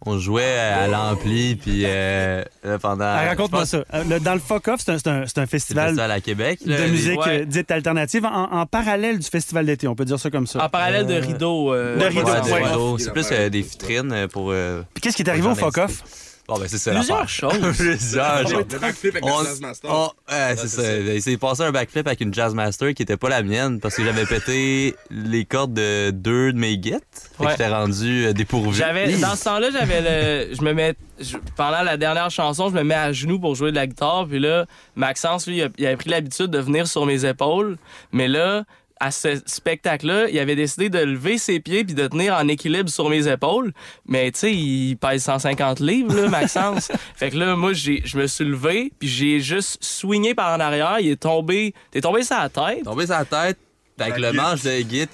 on 0.07 0.19
jouait 0.19 0.59
à 0.59 0.87
l'ampli, 0.87 1.57
puis 1.57 1.83
euh, 1.85 2.43
pendant. 2.81 3.05
Ah, 3.05 3.25
Raconte-moi 3.29 3.61
pense- 3.61 3.71
ça. 3.71 3.85
Euh, 3.95 4.05
le- 4.09 4.21
dans 4.21 4.35
le 4.35 4.41
Fuck 4.41 4.69
Off, 4.69 4.81
c'est 4.85 4.93
un, 4.93 4.99
c'est 4.99 5.39
un- 5.39 5.47
festival 5.47 5.87
festival 5.89 6.11
à 6.11 6.21
Québec. 6.21 6.61
de 6.67 6.87
musique 6.91 7.19
euh, 7.27 7.45
dite 7.45 7.71
alternative 7.71 8.25
en, 8.27 8.53
en 8.53 8.67
parallèle 8.67 9.19
du 9.19 9.27
festival 9.29 9.67
d'été, 9.67 9.87
on 9.89 9.95
peut 9.95 10.05
dire 10.05 10.19
ça 10.19 10.31
comme 10.31 10.47
ça. 10.47 10.65
En 10.65 10.69
parallèle 10.69 11.07
de 11.07 11.15
Rideau. 11.15 11.73
euh, 11.73 11.97
De 11.97 12.01
Ouais, 12.03 12.09
Rideau, 12.09 12.53
ouais. 12.53 12.63
rideaux. 12.65 12.99
C'est 12.99 13.13
plus 13.13 13.27
euh, 13.33 13.49
des 13.49 13.61
vitrines 13.63 14.27
pour. 14.33 14.51
euh, 14.51 14.83
Puis 14.95 15.01
qu'est-ce 15.03 15.17
qui 15.17 15.23
est 15.23 15.29
arrivé 15.31 15.47
au 15.49 15.55
Fuck 15.55 15.79
Off? 15.79 16.03
Bon, 16.47 16.59
ben, 16.59 16.67
c'est 16.69 16.77
ça. 16.79 16.91
Plusieurs 16.93 17.29
choses. 17.29 17.55
Plusieurs. 17.79 18.43
Le 18.49 18.79
backflip 18.79 19.15
avec 19.17 19.25
On- 19.25 19.41
le 19.41 19.47
Jazz 19.47 19.61
Master. 19.63 19.91
on- 19.91 20.11
ouais, 20.31 20.57
c'est 20.57 20.69
ça. 20.69 20.97
Il 20.99 21.23
s'est 21.23 21.37
passé 21.39 21.63
un 21.63 21.73
backflip 21.73 22.07
avec 22.07 22.21
une 22.21 22.35
Jazz 22.35 22.55
Master 22.55 22.93
qui 22.93 23.03
était 23.03 23.17
pas 23.17 23.31
la 23.31 23.43
mienne 23.43 23.81
parce 23.81 23.95
que 23.97 24.05
j'avais 24.05 24.27
pété 24.27 24.95
les 25.11 25.45
cordes 25.47 25.73
de 25.73 26.11
deux 26.11 26.53
de 26.53 26.59
mes 26.59 26.77
guides. 26.77 27.01
Fait 27.39 27.45
que 27.45 27.51
j'étais 27.53 27.69
rendu 27.69 28.27
euh, 28.27 28.33
dépourvu. 28.35 28.77
J'avais 28.77 29.17
dans 29.17 29.37
ce 29.37 29.45
temps-là, 29.45 29.71
j'avais 29.71 30.01
le 30.49 30.55
je 30.55 30.63
me 30.63 30.73
mets 30.75 30.95
je- 31.19 31.37
pendant 31.57 31.83
la 31.83 31.97
dernière 31.97 32.31
chanson, 32.31 32.69
je 32.69 32.75
me 32.75 32.83
mets 32.83 32.95
à 32.95 33.13
genoux 33.13 33.39
pour 33.39 33.55
jouer 33.55 33.71
de 33.71 33.77
la 33.77 33.87
guitare 33.87 34.27
puis 34.29 34.39
là 34.41 34.67
Maxence 34.97 35.47
lui 35.47 35.57
il 35.59 35.63
a- 35.63 35.69
il 35.79 35.87
avait 35.87 35.97
pris 35.97 36.11
l'habitude 36.11 36.49
de 36.49 36.59
venir 36.59 36.87
sur 36.87 37.07
mes 37.07 37.25
épaules, 37.25 37.79
mais 38.13 38.29
là 38.29 38.65
à 39.01 39.11
ce 39.11 39.41
spectacle-là, 39.45 40.29
il 40.31 40.39
avait 40.39 40.55
décidé 40.57 40.89
de 40.89 40.99
lever 41.01 41.37
ses 41.39 41.59
pieds 41.61 41.85
puis 41.85 41.95
de 41.95 42.07
tenir 42.07 42.35
en 42.35 42.47
équilibre 42.49 42.89
sur 42.89 43.09
mes 43.11 43.27
épaules. 43.29 43.73
Mais 44.07 44.31
tu 44.33 44.39
sais, 44.41 44.53
il 44.53 44.97
pèse 44.97 45.25
150 45.25 45.81
livres, 45.81 46.15
là, 46.15 46.29
Maxence. 46.29 46.91
fait 47.17 47.31
que 47.31 47.37
là, 47.37 47.57
moi, 47.57 47.73
j'ai- 47.73 48.03
je 48.05 48.17
me 48.17 48.27
suis 48.27 48.45
levé 48.45 48.93
puis 48.99 49.09
j'ai 49.09 49.41
juste 49.41 49.79
swingé 49.83 50.35
par 50.35 50.57
en 50.57 50.61
arrière. 50.61 50.99
Il 51.01 51.09
est 51.11 51.17
tombé... 51.21 51.75
T'es 51.91 52.01
tombé 52.01 52.23
sur 52.23 52.37
la 52.37 52.49
tête. 52.49 52.85
Tombé 52.85 53.07
sur 53.07 53.17
la 53.17 53.25
tête 53.25 53.59
avec 53.99 54.19
La 54.19 54.29
le 54.31 54.33
guide. 54.33 54.41
manche 54.43 54.63
de 54.63 54.81
guide 54.83 55.09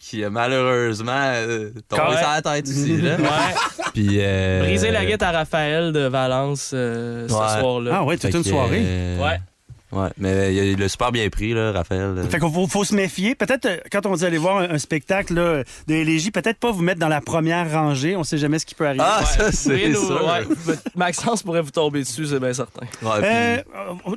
qui 0.00 0.24
a 0.24 0.30
malheureusement 0.30 1.12
euh, 1.14 1.70
tombé 1.88 2.02
Ouais. 2.02 2.18
sur 2.18 2.28
la 2.28 2.42
tête 2.42 2.68
aussi. 2.68 2.96
Là. 3.00 3.16
Ouais. 3.18 3.88
Puis, 3.94 4.16
euh, 4.18 4.60
Briser 4.64 4.90
la 4.90 5.04
guitare 5.06 5.34
à 5.34 5.38
Raphaël 5.38 5.92
de 5.92 6.00
Valence 6.06 6.72
euh, 6.74 7.28
ce 7.28 7.34
soir-là. 7.34 7.90
Ah 7.94 8.04
ouais, 8.04 8.16
toute 8.18 8.34
une 8.34 8.42
que, 8.42 8.48
soirée. 8.48 8.82
euh, 8.82 9.22
Ouais. 9.22 9.38
Ouais, 9.92 10.08
mais 10.16 10.54
il 10.54 10.78
l'a 10.78 10.88
super 10.88 11.12
bien 11.12 11.28
pris, 11.28 11.52
là, 11.52 11.70
Raphaël. 11.72 12.14
Fait 12.30 12.38
qu'il 12.40 12.50
faut, 12.50 12.66
faut 12.66 12.84
se 12.84 12.94
méfier. 12.94 13.34
Peut-être, 13.34 13.66
euh, 13.66 13.76
quand 13.90 14.06
on 14.06 14.14
dit 14.14 14.24
aller 14.24 14.38
voir 14.38 14.58
un, 14.58 14.70
un 14.70 14.78
spectacle 14.78 15.34
là, 15.34 15.62
de 15.86 15.94
Élégie, 15.94 16.30
peut-être 16.30 16.58
pas 16.58 16.70
vous 16.70 16.82
mettre 16.82 16.98
dans 16.98 17.08
la 17.08 17.20
première 17.20 17.70
rangée. 17.70 18.16
On 18.16 18.24
sait 18.24 18.38
jamais 18.38 18.58
ce 18.58 18.64
qui 18.66 18.74
peut 18.74 18.86
arriver. 18.86 19.04
Ah, 19.06 19.20
Ouais, 19.20 19.26
ça, 19.26 19.52
c'est 19.52 19.92
sûr. 19.94 20.24
ouais, 20.26 20.74
Maxence 20.96 21.42
pourrait 21.42 21.60
vous 21.60 21.70
tomber 21.70 22.00
dessus, 22.00 22.26
c'est 22.26 22.40
bien 22.40 22.52
certain. 22.54 22.86
Ouais, 23.02 23.10
puis- 23.20 23.28
Euh, 23.30 23.56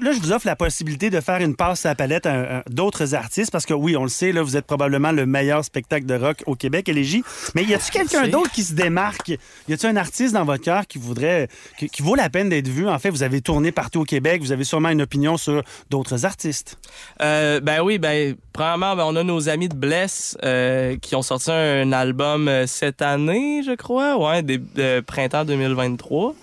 là, 0.01 0.11
je 0.13 0.19
vous 0.19 0.31
offre 0.31 0.47
la 0.47 0.55
possibilité 0.55 1.09
de 1.09 1.19
faire 1.19 1.41
une 1.41 1.55
passe 1.55 1.85
à 1.85 1.89
la 1.89 1.95
palette 1.95 2.25
à, 2.25 2.59
à 2.59 2.63
d'autres 2.69 3.13
artistes 3.13 3.51
parce 3.51 3.65
que 3.65 3.73
oui, 3.73 3.97
on 3.97 4.03
le 4.03 4.09
sait, 4.09 4.31
là, 4.31 4.41
vous 4.43 4.55
êtes 4.57 4.65
probablement 4.65 5.11
le 5.11 5.25
meilleur 5.25 5.63
spectacle 5.65 6.05
de 6.05 6.15
rock 6.15 6.43
au 6.45 6.55
Québec, 6.55 6.88
Élégie. 6.89 7.23
Mais 7.53 7.63
y 7.63 7.73
a-tu 7.73 7.91
quelqu'un 7.91 8.27
d'autre 8.29 8.51
qui 8.51 8.63
se 8.63 8.73
démarque? 8.73 9.33
Y 9.67 9.73
a-tu 9.73 9.85
un 9.88 9.95
artiste 9.97 10.33
dans 10.33 10.45
votre 10.45 10.63
cœur 10.63 10.88
qui 10.88 10.97
voudrait, 10.99 11.49
qui, 11.77 11.89
qui 11.89 12.01
vaut 12.01 12.15
la 12.15 12.29
peine 12.29 12.49
d'être 12.49 12.67
vu? 12.69 12.88
En 12.88 12.97
fait, 12.99 13.09
vous 13.09 13.23
avez 13.23 13.41
tourné 13.41 13.71
partout 13.73 14.01
au 14.01 14.05
Québec, 14.05 14.41
vous 14.41 14.51
avez 14.51 14.63
sûrement 14.63 14.89
une 14.89 15.01
opinion 15.01 15.35
sur 15.38 15.63
d'autres 15.89 16.25
artistes? 16.25 16.78
Euh, 17.21 17.60
ben 17.60 17.82
oui, 17.82 17.97
ben 17.97 18.36
premièrement, 18.54 18.95
ben, 18.95 19.04
on 19.08 19.15
a 19.15 19.23
nos 19.23 19.49
amis 19.49 19.69
de 19.69 19.75
Bless 19.75 20.38
euh, 20.43 20.97
qui 20.97 21.15
ont 21.15 21.21
sorti 21.21 21.51
un 21.51 21.91
album 21.91 22.47
euh, 22.47 22.67
cette 22.67 23.01
année, 23.01 23.63
je 23.63 23.75
crois, 23.75 24.17
ouais, 24.17 24.43
des, 24.43 24.58
de 24.58 25.01
printemps 25.01 25.45
2023. 25.45 26.36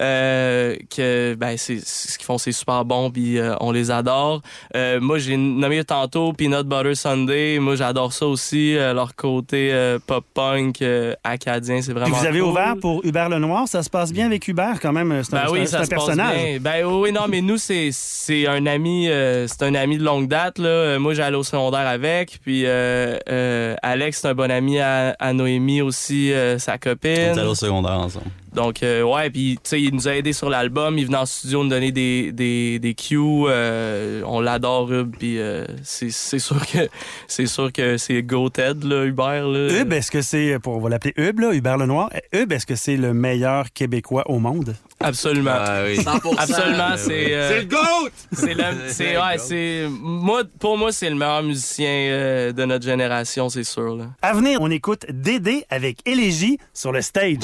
Euh, 0.00 0.76
que 0.94 1.34
ben 1.38 1.56
c'est 1.58 1.78
ce 1.84 2.16
qu'ils 2.16 2.24
font 2.24 2.38
c'est 2.38 2.52
super 2.52 2.84
bon 2.84 3.10
puis 3.10 3.38
euh, 3.38 3.54
on 3.60 3.72
les 3.72 3.90
adore 3.90 4.40
Euh, 4.74 5.00
moi 5.00 5.18
j'ai 5.18 5.36
nommé 5.36 5.84
tantôt 5.84 6.32
Peanut 6.32 6.64
Butter 6.66 6.94
Sunday 6.94 7.58
moi 7.60 7.76
j'adore 7.76 8.12
ça 8.12 8.26
aussi 8.26 8.76
euh, 8.76 8.94
leur 8.94 9.14
côté 9.14 9.70
euh, 9.72 9.98
pop 10.04 10.24
punk 10.34 10.80
euh, 10.82 11.14
acadien 11.24 11.82
c'est 11.82 11.92
Puis 11.92 12.00
vraiment 12.00 12.16
vous 12.16 12.26
avez 12.26 12.40
cool. 12.40 12.48
ouvert 12.48 12.74
pour 12.80 13.04
Hubert 13.04 13.28
Lenoir, 13.28 13.68
ça 13.68 13.82
se 13.82 13.90
passe 13.90 14.12
bien 14.12 14.26
avec 14.26 14.46
Hubert 14.48 14.80
quand 14.80 14.92
même. 14.92 15.22
C'est 15.24 15.34
un, 15.36 15.44
Ben 15.44 15.50
oui, 15.50 15.60
c'est 15.66 15.76
un- 15.76 15.78
ça 15.80 15.84
c'est 15.84 15.94
un 15.94 15.98
se 16.00 16.06
passe 16.06 16.16
personnage. 16.16 16.36
bien. 16.36 16.58
Ben 16.60 16.84
oui, 16.86 17.12
non, 17.12 17.22
mais 17.28 17.40
nous, 17.40 17.56
c'est, 17.58 17.90
c'est 17.92 18.46
un 18.46 18.66
ami, 18.66 19.08
euh, 19.08 19.46
c'est 19.46 19.62
un 19.62 19.74
ami 19.74 19.98
de 19.98 20.04
longue 20.04 20.28
date, 20.28 20.58
là. 20.58 20.98
Moi, 20.98 21.14
j'allais 21.14 21.36
au 21.36 21.42
secondaire 21.42 21.86
avec, 21.86 22.38
puis 22.42 22.62
euh, 22.66 23.18
euh, 23.30 23.74
Alex, 23.82 24.20
c'est 24.22 24.28
un 24.28 24.34
bon 24.34 24.50
ami 24.50 24.78
à, 24.80 25.14
à 25.18 25.32
Noémie 25.32 25.82
aussi, 25.82 26.32
euh, 26.32 26.58
sa 26.58 26.72
On 26.72 26.74
est 26.74 26.78
copine. 26.78 27.38
allés 27.38 27.42
au 27.42 27.54
secondaire 27.54 27.98
ensemble. 27.98 28.26
Donc, 28.54 28.82
euh, 28.82 29.02
ouais, 29.02 29.30
puis, 29.30 29.54
tu 29.62 29.70
sais, 29.70 29.80
il 29.82 29.94
nous 29.94 30.08
a 30.08 30.14
aidés 30.16 30.32
sur 30.34 30.50
l'album, 30.50 30.98
il 30.98 31.06
venait 31.06 31.16
en 31.18 31.26
studio 31.26 31.62
nous 31.62 31.70
donner 31.70 31.90
des, 31.90 32.32
des, 32.32 32.78
des 32.78 32.94
cues, 32.94 33.16
euh, 33.48 34.22
on 34.26 34.40
l'adore, 34.40 34.92
Hub, 34.92 35.14
puis 35.18 35.38
euh, 35.38 35.64
c'est, 35.82 36.10
c'est 36.10 36.38
sûr 36.38 36.64
que 36.66 36.88
c'est 37.28 37.46
sûr 37.46 37.72
que 37.72 37.96
c'est 37.96 38.22
goated, 38.22 38.84
là, 38.84 39.04
Hubert, 39.04 39.48
là. 39.48 39.80
Hub, 39.80 39.92
est-ce 39.92 40.10
que 40.10 40.20
c'est, 40.20 40.58
pour 40.62 40.76
on 40.76 40.80
va 40.80 40.90
l'appeler 40.90 41.14
Hub, 41.16 41.38
là, 41.40 41.52
Hubert 41.54 41.78
Lenoir, 41.78 42.10
Hub, 42.34 42.52
est-ce 42.52 42.66
que 42.66 42.74
c'est 42.74 42.96
le 42.96 43.14
meilleur 43.14 43.72
Québécois 43.72 44.28
au 44.30 44.38
monde? 44.38 44.74
Absolument. 45.00 45.50
Ah 45.54 45.82
oui. 45.86 45.96
100%. 45.96 46.34
Absolument, 46.38 46.96
c'est... 46.96 47.34
euh, 47.34 47.48
C'est 47.48 47.60
le 47.60 47.66
GOAT! 47.68 48.10
C'est 48.32 48.54
le, 48.54 48.64
c'est, 48.88 49.16
ouais, 49.16 49.38
c'est, 49.38 49.86
moi, 50.00 50.42
pour 50.60 50.76
moi, 50.78 50.92
c'est 50.92 51.08
le 51.10 51.16
meilleur 51.16 51.42
musicien 51.42 51.88
euh, 51.88 52.52
de 52.52 52.64
notre 52.64 52.84
génération, 52.84 53.48
c'est 53.48 53.64
sûr. 53.64 53.96
Là. 53.96 54.04
À 54.20 54.32
venir, 54.34 54.58
on 54.60 54.70
écoute 54.70 55.06
Dédé 55.10 55.64
avec 55.70 55.98
Élégie 56.06 56.58
sur 56.74 56.92
le 56.92 57.00
stage. 57.00 57.38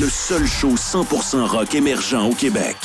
Le 0.00 0.08
seul 0.08 0.44
show 0.44 0.74
100% 0.74 1.46
rock 1.46 1.72
émergent 1.76 2.28
au 2.28 2.34
Québec. 2.34 2.76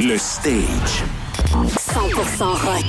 Le 0.00 0.18
Stage. 0.18 1.04
100% 1.46 2.42
rock. 2.42 2.84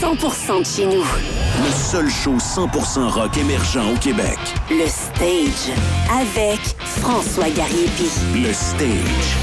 100% 0.00 0.60
de 0.60 0.64
chez 0.64 0.86
nous. 0.86 1.04
Le 1.04 1.70
seul 1.70 2.08
show 2.08 2.36
100% 2.38 3.10
rock 3.10 3.36
émergent 3.36 3.92
au 3.92 3.98
Québec. 3.98 4.38
Le 4.70 4.86
stage. 4.86 5.74
Avec 6.10 6.60
François 7.02 7.50
Gariepi. 7.50 8.08
Le 8.34 8.52
Stage. 8.54 9.36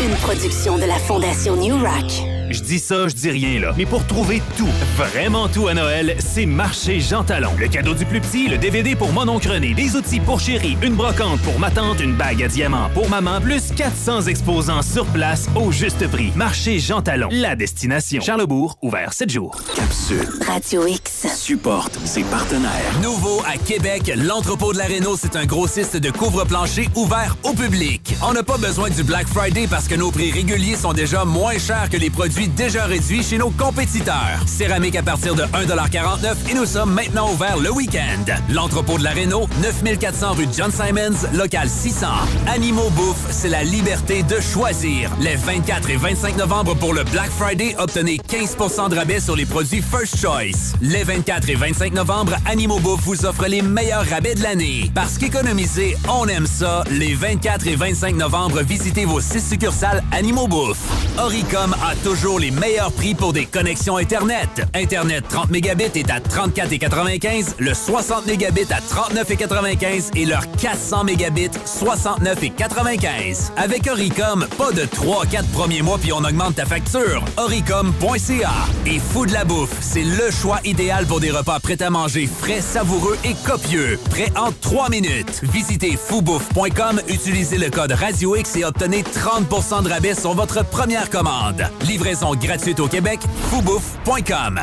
Une 0.00 0.14
production 0.16 0.76
de 0.78 0.84
la 0.84 0.98
Fondation 0.98 1.56
New 1.56 1.76
Rock. 1.76 2.35
Je 2.50 2.60
dis 2.60 2.78
ça, 2.78 3.08
je 3.08 3.14
dis 3.14 3.30
rien 3.30 3.60
là. 3.60 3.74
Mais 3.76 3.86
pour 3.86 4.06
trouver 4.06 4.40
tout, 4.56 4.68
vraiment 4.96 5.48
tout 5.48 5.66
à 5.66 5.74
Noël, 5.74 6.16
c'est 6.20 6.46
Marché 6.46 7.00
Jean 7.00 7.24
Talon. 7.24 7.50
Le 7.58 7.66
cadeau 7.66 7.92
du 7.92 8.04
plus 8.04 8.20
petit, 8.20 8.48
le 8.48 8.56
DVD 8.56 8.94
pour 8.94 9.12
mon 9.12 9.28
oncle 9.28 9.50
René, 9.50 9.74
des 9.74 9.96
outils 9.96 10.20
pour 10.20 10.38
chérie, 10.38 10.76
une 10.80 10.94
brocante 10.94 11.40
pour 11.40 11.58
ma 11.58 11.70
tante, 11.70 12.00
une 12.00 12.14
bague 12.14 12.42
à 12.44 12.48
diamant 12.48 12.88
pour 12.94 13.08
maman, 13.08 13.40
plus 13.40 13.72
400 13.74 14.22
exposants 14.22 14.82
sur 14.82 15.06
place 15.06 15.48
au 15.56 15.72
juste 15.72 16.06
prix. 16.08 16.32
Marché 16.36 16.78
Jean 16.78 17.02
Talon, 17.02 17.28
la 17.32 17.56
destination. 17.56 18.20
Charlebourg, 18.20 18.78
ouvert 18.80 19.12
7 19.12 19.30
jours. 19.30 19.56
Capsule. 19.74 20.28
Radio 20.46 20.86
X. 20.86 21.26
Supporte 21.34 21.98
ses 22.04 22.22
partenaires. 22.24 22.70
Nouveau 23.02 23.42
à 23.46 23.56
Québec, 23.58 24.12
l'entrepôt 24.16 24.72
de 24.72 24.78
la 24.78 24.84
Réno, 24.84 25.16
c'est 25.16 25.34
un 25.34 25.46
grossiste 25.46 25.96
de 25.96 26.10
couvre-plancher 26.10 26.88
ouvert 26.94 27.36
au 27.42 27.54
public. 27.54 28.14
On 28.22 28.32
n'a 28.32 28.42
pas 28.44 28.58
besoin 28.58 28.88
du 28.90 29.02
Black 29.02 29.26
Friday 29.26 29.66
parce 29.68 29.88
que 29.88 29.96
nos 29.96 30.12
prix 30.12 30.30
réguliers 30.30 30.76
sont 30.76 30.92
déjà 30.92 31.24
moins 31.24 31.58
chers 31.58 31.90
que 31.90 31.96
les 31.96 32.10
produits 32.10 32.35
déjà 32.44 32.84
réduits 32.84 33.22
chez 33.22 33.38
nos 33.38 33.50
compétiteurs. 33.50 34.42
Céramique 34.46 34.96
à 34.96 35.02
partir 35.02 35.34
de 35.34 35.42
1,49 35.42 36.50
et 36.50 36.54
nous 36.54 36.66
sommes 36.66 36.92
maintenant 36.92 37.32
ouverts 37.32 37.56
le 37.56 37.72
week-end. 37.72 38.24
L'entrepôt 38.52 38.98
de 38.98 39.04
la 39.04 39.10
Réno, 39.10 39.48
9400 39.62 40.32
rue 40.34 40.46
John 40.54 40.70
Simons, 40.70 41.28
local 41.32 41.68
600. 41.68 42.06
Animaux 42.46 42.90
Bouffe, 42.90 43.24
c'est 43.30 43.48
la 43.48 43.64
liberté 43.64 44.22
de 44.22 44.38
choisir. 44.40 45.10
Les 45.20 45.36
24 45.36 45.88
et 45.88 45.96
25 45.96 46.36
novembre 46.36 46.76
pour 46.76 46.92
le 46.92 47.04
Black 47.04 47.30
Friday, 47.30 47.74
obtenez 47.78 48.18
15% 48.28 48.90
de 48.90 48.96
rabais 48.96 49.20
sur 49.20 49.34
les 49.34 49.46
produits 49.46 49.82
First 49.82 50.18
Choice. 50.18 50.74
Les 50.82 51.04
24 51.04 51.48
et 51.48 51.54
25 51.54 51.94
novembre, 51.94 52.34
Animaux 52.44 52.80
Bouffe 52.80 53.02
vous 53.02 53.24
offre 53.24 53.46
les 53.46 53.62
meilleurs 53.62 54.06
rabais 54.10 54.34
de 54.34 54.42
l'année. 54.42 54.90
Parce 54.94 55.16
qu'économiser, 55.16 55.96
on 56.08 56.28
aime 56.28 56.46
ça. 56.46 56.84
Les 56.90 57.14
24 57.14 57.66
et 57.66 57.76
25 57.76 58.14
novembre, 58.16 58.60
visitez 58.60 59.06
vos 59.06 59.22
six 59.22 59.40
succursales 59.40 60.04
Animaux 60.12 60.48
Bouffe. 60.48 60.82
Oricom 61.18 61.74
a 61.82 61.94
toujours 62.04 62.25
les 62.34 62.50
meilleurs 62.50 62.90
prix 62.90 63.14
pour 63.14 63.32
des 63.32 63.46
connexions 63.46 63.96
Internet. 63.96 64.48
Internet 64.74 65.24
30 65.28 65.50
mégabits 65.50 65.84
est 65.94 66.10
à 66.10 66.18
34,95, 66.18 67.54
le 67.60 67.72
60 67.72 68.26
mégabits 68.26 68.66
à 68.70 68.80
39,95 68.80 70.16
et 70.16 70.26
leur 70.26 70.50
400 70.52 71.04
mégabits 71.04 71.50
69,95. 71.64 73.52
Avec 73.56 73.86
Oricom, 73.86 74.44
pas 74.58 74.72
de 74.72 74.82
3-4 74.82 75.44
premiers 75.52 75.82
mois 75.82 75.98
puis 75.98 76.12
on 76.12 76.24
augmente 76.24 76.56
ta 76.56 76.66
facture. 76.66 77.24
Oricom.ca 77.36 78.50
et 78.86 78.98
Fou 78.98 79.26
de 79.26 79.32
la 79.32 79.44
bouffe, 79.44 79.76
c'est 79.80 80.04
le 80.04 80.30
choix 80.30 80.58
idéal 80.64 81.06
pour 81.06 81.20
des 81.20 81.30
repas 81.30 81.60
prêts 81.60 81.80
à 81.80 81.90
manger 81.90 82.26
frais, 82.26 82.60
savoureux 82.60 83.16
et 83.24 83.34
copieux. 83.46 84.00
Prêt 84.10 84.32
en 84.36 84.50
3 84.60 84.88
minutes. 84.88 85.42
Visitez 85.44 85.96
foubouffe.com, 85.96 87.00
utilisez 87.08 87.58
le 87.58 87.70
code 87.70 87.92
Radio 87.92 88.34
X 88.34 88.56
et 88.56 88.64
obtenez 88.64 89.02
30% 89.02 89.84
de 89.84 89.88
rabais 89.88 90.14
sur 90.14 90.34
votre 90.34 90.64
première 90.64 91.08
commande. 91.08 91.62
Livraison 91.86 92.15
gratuite 92.24 92.80
au 92.80 92.88
Québec, 92.88 93.20
foubouffe.com. 93.50 94.60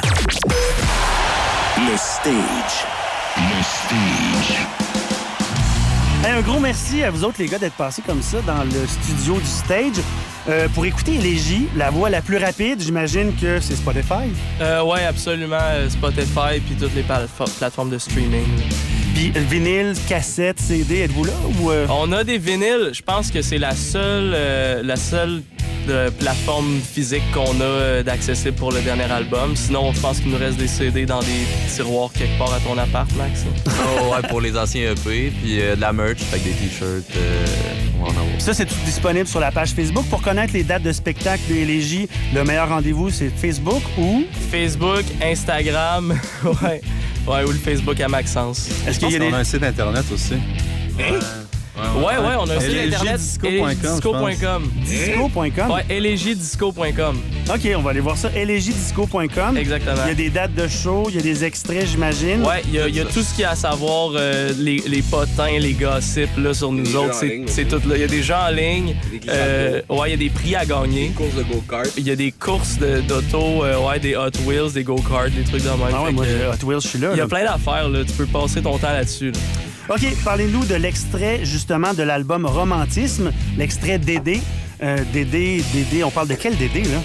Le 1.78 1.98
Stage. 1.98 2.86
Le 3.38 3.64
Stage. 3.64 4.58
Hey, 6.26 6.32
un 6.32 6.42
gros 6.42 6.60
merci 6.60 7.04
à 7.04 7.12
vous 7.12 7.24
autres, 7.24 7.36
les 7.40 7.48
gars, 7.48 7.60
d'être 7.60 7.76
passés 7.76 8.02
comme 8.06 8.22
ça 8.22 8.40
dans 8.42 8.64
le 8.64 8.88
studio 8.88 9.36
du 9.40 9.46
stage. 9.46 10.02
Euh, 10.50 10.68
pour 10.70 10.86
écouter 10.86 11.16
Élégie, 11.16 11.68
la 11.76 11.90
voix 11.90 12.10
la 12.10 12.22
plus 12.22 12.38
rapide, 12.38 12.82
j'imagine 12.82 13.34
que 13.36 13.60
c'est 13.60 13.76
Spotify. 13.76 14.32
Euh, 14.62 14.82
ouais, 14.84 15.06
absolument. 15.06 15.58
euh, 15.62 15.90
Spotify 15.90 16.60
puis 16.66 16.76
toutes 16.80 16.96
les 16.96 17.04
plateformes 17.04 17.90
de 17.90 17.98
streaming. 17.98 18.46
Puis 19.14 19.32
vinyle, 19.36 19.94
cassette, 20.08 20.60
CD, 20.60 21.02
êtes-vous 21.02 21.26
là 21.26 21.34
ou... 21.62 21.70
euh? 21.72 21.86
On 21.90 22.12
a 22.12 22.24
des 22.24 22.38
vinyles. 22.40 22.90
Je 22.94 23.02
pense 23.04 23.30
que 23.30 23.42
c'est 23.44 23.60
la 23.60 23.76
seule, 23.76 24.34
euh, 24.36 24.82
la 24.84 24.96
seule 24.96 25.44
euh, 25.90 26.10
plateforme 26.12 26.80
physique 26.82 27.24
qu'on 27.34 27.60
a 27.60 27.64
euh, 27.64 28.04
d'accessible 28.04 28.56
pour 28.56 28.72
le 28.72 28.82
dernier 28.82 29.04
album. 29.12 29.56
Sinon, 29.56 29.94
je 29.94 30.00
pense 30.00 30.20
qu'il 30.20 30.32
nous 30.32 30.38
reste 30.38 30.58
des 30.58 30.68
CD 30.68 31.06
dans 31.06 31.20
des 31.20 31.46
tiroirs 31.74 32.12
quelque 32.14 32.38
part 32.38 32.54
à 32.54 32.60
ton 32.60 32.78
appart, 32.78 33.10
Max. 33.16 33.44
Oh, 33.68 34.14
ouais, 34.14 34.28
pour 34.30 34.42
les 34.42 34.58
anciens 34.58 34.92
EP, 34.92 35.32
puis 35.42 35.62
euh, 35.62 35.76
de 35.76 35.82
la 35.82 35.94
merch, 35.94 36.20
fait 36.20 36.40
que 36.40 36.46
des 36.46 36.52
t-shirts. 36.52 37.16
euh. 37.18 37.46
Ça, 38.38 38.54
c'est 38.54 38.66
tout 38.66 38.76
disponible 38.86 39.28
sur 39.28 39.40
la 39.40 39.52
page 39.52 39.70
Facebook. 39.72 40.06
Pour 40.10 40.22
connaître 40.22 40.54
les 40.54 40.64
dates 40.64 40.84
de 40.84 40.92
spectacle 40.92 41.42
de 41.50 41.56
Élégie, 41.56 42.10
le 42.34 42.44
meilleur 42.44 42.68
rendez-vous, 42.68 43.10
c'est 43.10 43.30
Facebook 43.30 43.82
ou... 43.98 44.24
Facebook, 44.52 45.04
Instagram, 45.22 46.14
ouais. 46.44 46.82
Ouais, 47.26 47.44
ou 47.46 47.52
le 47.52 47.58
Facebook 47.58 48.00
à 48.02 48.10
Maxence. 48.10 48.70
Est-ce 48.86 49.00
qu'il 49.00 49.12
y 49.12 49.16
a 49.16 49.20
des... 49.20 49.28
On 49.30 49.34
a 49.34 49.38
un 49.38 49.44
site 49.46 49.64
internet 49.64 50.04
aussi. 50.14 50.34
Hein? 51.00 51.20
Ouais, 51.98 52.18
ouais, 52.18 52.36
on 52.40 52.50
a 52.50 52.56
un 52.56 52.60
site 52.60 52.78
internet. 52.94 53.20
Disco.com. 53.20 54.64
Disco.com? 54.86 55.72
Ouais, 55.72 55.86
élégiedisco.com. 55.90 57.18
OK, 57.54 57.70
on 57.76 57.82
va 57.82 57.90
aller 57.92 58.00
voir 58.00 58.18
ça. 58.18 58.30
élégiedisco.com. 58.36 59.58
Exactement. 59.58 59.96
Il 60.06 60.10
y 60.10 60.12
a 60.12 60.16
des 60.16 60.30
dates 60.30 60.56
de 60.56 60.68
show, 60.68 61.06
il 61.10 61.16
y 61.16 61.20
a 61.20 61.22
des 61.22 61.44
extraits, 61.44 61.86
j'imagine. 61.88 62.44
Ouais, 62.44 62.62
il 62.68 62.74
y, 62.76 62.80
a- 62.80 62.88
il 62.88 62.96
y 62.96 63.00
a 63.00 63.06
tout 63.06 63.22
ce 63.22 63.32
qu'il 63.34 63.42
y 63.42 63.46
a 63.46 63.52
à 63.52 63.56
savoir, 63.56 64.12
euh, 64.16 64.52
les, 64.58 64.84
les 64.88 65.02
potins, 65.02 65.58
les 65.60 65.74
gossips 65.74 66.38
là, 66.38 66.54
sur 66.54 66.72
nous 66.72 66.96
autres. 66.96 67.22
C'est 67.48 67.66
tout 67.66 67.82
là. 67.88 67.96
Il 67.96 68.02
y 68.02 68.04
a 68.04 68.08
des 68.08 68.24
gens 68.24 68.46
en 68.48 68.52
ligne. 68.52 68.96
Euh, 69.30 69.82
ouais, 69.90 70.10
il 70.10 70.12
y 70.12 70.14
a 70.14 70.18
des 70.18 70.30
prix 70.30 70.56
à 70.56 70.66
gagner. 70.66 71.10
Des 71.10 71.14
courses 71.14 71.36
de 71.36 71.44
go-kart. 71.44 71.90
Il 71.98 72.08
y 72.08 72.12
a 72.12 72.16
des 72.16 72.32
courses 72.32 72.78
de- 72.80 73.02
d'auto, 73.02 73.64
euh, 73.64 73.78
ouais, 73.88 74.00
des 74.00 74.16
Hot 74.16 74.30
Wheels, 74.46 74.72
des 74.74 74.84
go-karts, 74.84 75.30
des 75.32 75.44
trucs 75.44 75.64
de 75.64 75.70
même. 75.70 75.80
Ah 75.94 76.04
ouais, 76.04 76.12
moi, 76.12 76.26
que, 76.26 76.54
Hot 76.54 76.68
Wheels, 76.68 76.82
je 76.82 76.88
suis 76.88 77.00
là. 77.00 77.10
Il 77.14 77.18
y 77.18 77.22
a 77.22 77.28
plein 77.28 77.44
d'affaires, 77.44 77.90
là. 77.90 78.00
Tu 78.06 78.14
peux 78.14 78.26
passer 78.26 78.62
ton 78.62 78.78
temps 78.78 78.92
là-dessus. 78.92 79.32
là. 79.32 79.40
OK, 79.90 80.02
parlez-nous 80.24 80.64
de 80.64 80.76
l'extrait, 80.76 81.44
justement, 81.44 81.94
de 81.94 82.04
l'album 82.04 82.46
Romantisme, 82.46 83.32
l'extrait 83.58 84.00
Dédé. 84.00 84.40
Euh, 84.82 84.98
Dédé, 85.12 85.62
Dédé, 85.74 86.06
on 86.06 86.10
parle 86.10 86.30
de 86.30 86.36
quel 86.36 86.56
Dédé, 86.56 86.84
là? 86.84 87.00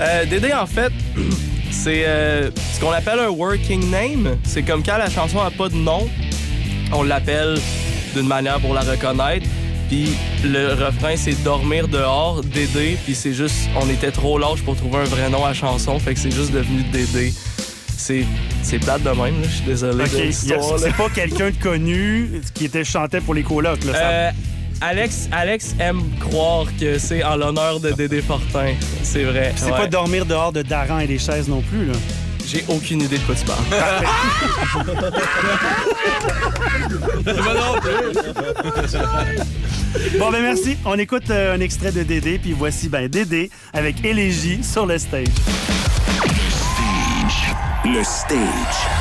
Euh, 0.00 0.24
Dédé, 0.26 0.52
en 0.52 0.66
fait, 0.66 0.92
c'est 1.70 2.04
euh, 2.06 2.50
ce 2.74 2.80
qu'on 2.80 2.90
appelle 2.90 3.18
un 3.18 3.30
working 3.30 3.90
name. 3.90 4.36
C'est 4.44 4.62
comme 4.62 4.82
quand 4.82 4.98
la 4.98 5.08
chanson 5.08 5.42
n'a 5.42 5.50
pas 5.50 5.70
de 5.70 5.76
nom, 5.76 6.06
on 6.92 7.02
l'appelle 7.02 7.58
d'une 8.14 8.26
manière 8.26 8.60
pour 8.60 8.74
la 8.74 8.82
reconnaître. 8.82 9.46
Puis 9.88 10.10
le 10.44 10.74
refrain, 10.74 11.16
c'est 11.16 11.42
dormir 11.42 11.88
dehors, 11.88 12.42
Dédé. 12.42 12.98
Puis 13.04 13.14
c'est 13.14 13.32
juste, 13.32 13.70
on 13.80 13.88
était 13.88 14.12
trop 14.12 14.38
large 14.38 14.62
pour 14.62 14.76
trouver 14.76 14.98
un 14.98 15.04
vrai 15.04 15.30
nom 15.30 15.46
à 15.46 15.54
chanson, 15.54 15.98
fait 15.98 16.12
que 16.12 16.20
c'est 16.20 16.30
juste 16.30 16.52
devenu 16.52 16.82
Dédé. 16.92 17.32
C'est, 18.00 18.24
c'est 18.62 18.78
plate 18.78 19.02
de 19.02 19.10
même, 19.10 19.42
là. 19.42 19.46
je 19.46 19.56
suis 19.56 19.64
désolé 19.66 20.04
c'est 20.78 20.96
pas 20.96 21.10
quelqu'un 21.14 21.50
de 21.50 21.56
connu 21.62 22.30
qui 22.54 22.64
était 22.64 22.82
chantait 22.82 23.20
pour 23.20 23.34
les 23.34 23.42
colocs, 23.42 23.84
là. 23.84 23.92
ça- 23.92 23.98
Euh, 24.00 24.30
Alex, 24.80 25.28
Alex 25.30 25.74
aime 25.78 26.00
croire 26.18 26.64
que 26.80 26.98
c'est 26.98 27.22
en 27.22 27.36
l'honneur 27.36 27.78
de 27.80 27.90
Dédé 27.90 28.22
Fortin. 28.22 28.72
C'est 29.02 29.24
vrai. 29.24 29.52
C'est 29.54 29.66
ouais. 29.66 29.72
pas 29.76 29.86
dormir 29.86 30.24
dehors 30.24 30.52
de 30.52 30.62
Daran 30.62 31.00
et 31.00 31.06
les 31.06 31.18
chaises 31.18 31.46
non 31.48 31.60
plus, 31.60 31.84
là. 31.86 31.92
J'ai 32.46 32.64
aucune 32.68 33.02
idée 33.02 33.18
de 33.18 33.22
quoi 33.24 33.34
tu 33.34 33.44
parles. 33.44 33.60
Bon, 40.18 40.30
ben 40.30 40.42
merci. 40.42 40.76
On 40.84 40.98
écoute 40.98 41.30
euh, 41.30 41.54
un 41.54 41.60
extrait 41.60 41.92
de 41.92 42.02
Dédé, 42.02 42.38
puis 42.38 42.52
voici 42.52 42.88
ben 42.88 43.08
Dédé 43.08 43.50
avec 43.72 44.04
Élégie 44.04 44.62
sur 44.62 44.86
le 44.86 44.98
stage. 44.98 45.26
Le 47.82 48.04
stage. 48.04 48.99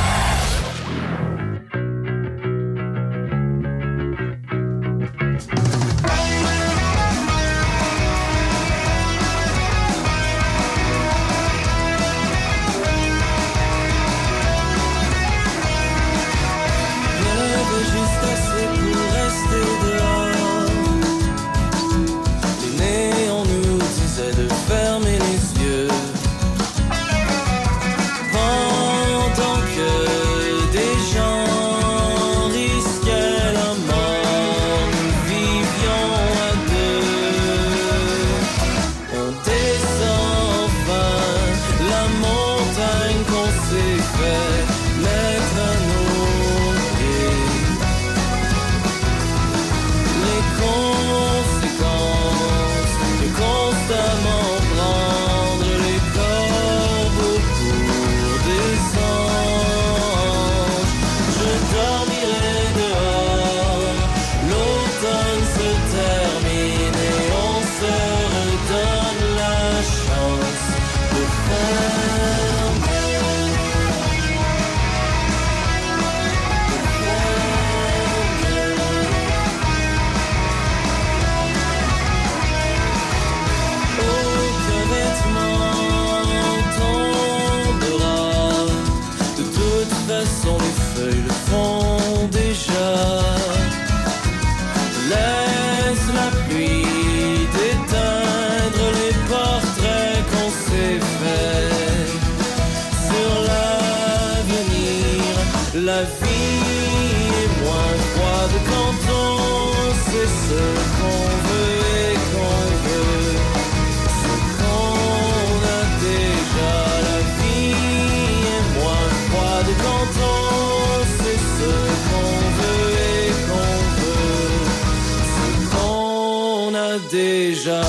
Déjà, 127.59 127.81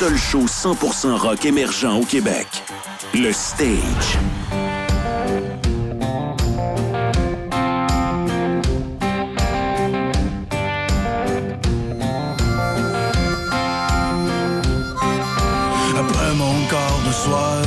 seul 0.00 0.16
show 0.16 0.46
100% 0.46 1.14
rock 1.18 1.44
émergent 1.44 2.00
au 2.00 2.06
Québec. 2.06 2.46
Le 3.12 3.30
Stage. 3.34 4.16
Après 15.98 16.34
mon 16.34 16.54
quart 16.70 17.00
de 17.06 17.12
soir, 17.12 17.62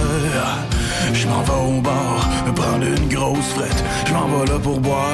je 1.14 1.28
m'en 1.28 1.44
vais 1.44 1.78
au 1.78 1.82
bar, 1.82 2.30
me 2.48 2.52
prendre 2.56 2.84
une 2.84 3.10
grosse 3.10 3.54
frette. 3.56 3.84
Je 4.08 4.14
m'en 4.14 4.26
vais 4.26 4.52
là 4.52 4.58
pour 4.58 4.80
boire, 4.80 5.13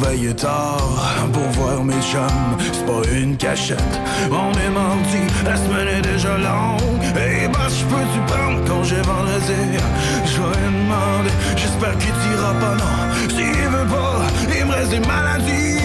pour 0.00 0.08
veiller 0.08 0.34
tard, 0.34 0.98
pour 1.32 1.48
voir 1.52 1.84
mes 1.84 2.00
chums. 2.00 2.56
C'est 2.72 2.86
pas 2.86 3.02
une 3.12 3.36
cachette, 3.36 4.00
on 4.30 4.52
est 4.52 4.70
mardi, 4.70 5.22
la 5.44 5.56
semaine 5.56 5.88
est 5.88 6.02
déjà 6.02 6.36
longue. 6.36 7.02
Et 7.16 7.48
bah, 7.48 7.68
je 7.68 7.84
peux 7.84 8.04
tu 8.12 8.20
prendre 8.32 8.64
congé 8.64 8.96
vendredi? 8.96 9.78
Je 10.24 10.40
vais 10.42 10.66
demander, 10.66 11.34
j'espère 11.56 11.96
qu'il 11.98 12.12
dira 12.12 12.52
pas 12.60 12.74
non. 12.76 12.96
S'il 13.28 13.68
veut 13.68 13.86
pas, 13.86 14.22
il 14.56 14.64
me 14.66 14.72
reste 14.72 14.90
des 14.90 15.00
maladies. 15.00 15.78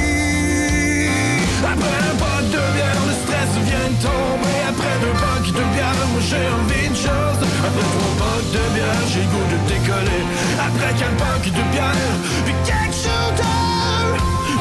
Après 1.64 2.00
un 2.12 2.16
pot 2.22 2.44
de 2.46 2.64
bière, 2.76 3.02
le 3.08 3.14
stress 3.24 3.52
vient 3.68 3.90
de 3.90 4.00
tomber. 4.02 4.58
Après 4.70 4.96
deux 5.02 5.16
bocs 5.24 5.52
de 5.60 5.64
bière, 5.74 5.98
moi 6.12 6.22
j'ai 6.30 6.48
envie 6.60 6.90
de 6.90 6.96
chose. 6.96 7.42
Après 7.68 7.88
trois 7.96 8.16
bocs 8.22 8.52
de 8.54 8.64
bière, 8.76 9.04
j'ai 9.12 9.26
goût 9.32 9.48
de 9.54 9.60
décoller. 9.68 10.24
Après 10.60 10.94
quatre 11.00 11.18
bocs 11.18 11.52
de 11.52 11.64
bière, 11.72 12.16
puis. 12.46 12.56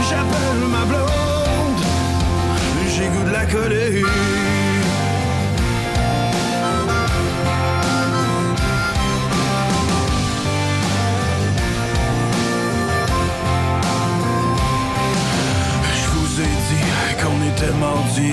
J'appelle 0.09 0.65
ma 0.71 0.85
blonde, 0.85 1.83
j'ai 2.95 3.07
goût 3.09 3.25
de 3.25 3.33
la 3.33 3.47
coller. 3.47 4.03
Je 15.95 16.07
vous 16.13 16.33
ai 16.41 16.53
dit 16.69 16.89
qu'on 17.21 17.41
était 17.51 17.75
mardi, 17.81 18.31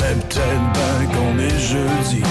mais 0.00 0.14
peut-être 0.14 0.66
ben 0.74 0.98
qu'on 1.12 1.34
est 1.38 1.58
jeudi. 1.58 2.22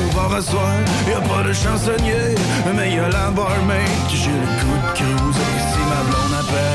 On 0.00 0.06
va 0.16 0.24
rasseoir, 0.34 0.78
y 1.06 1.12
a 1.12 1.20
pas 1.20 1.42
de 1.46 1.52
chansonnier, 1.52 2.26
mais 2.74 2.88
y 2.94 2.98
a 2.98 3.08
la 3.08 3.30
barmaid 3.30 3.98
qui 4.08 4.16
j'ai 4.16 4.30
le 4.30 4.46
coup 4.60 4.78
de 4.82 4.90
cruiser. 4.94 5.52
Si 5.72 5.80
ma 5.90 6.00
blonde 6.08 6.34
appelle, 6.40 6.67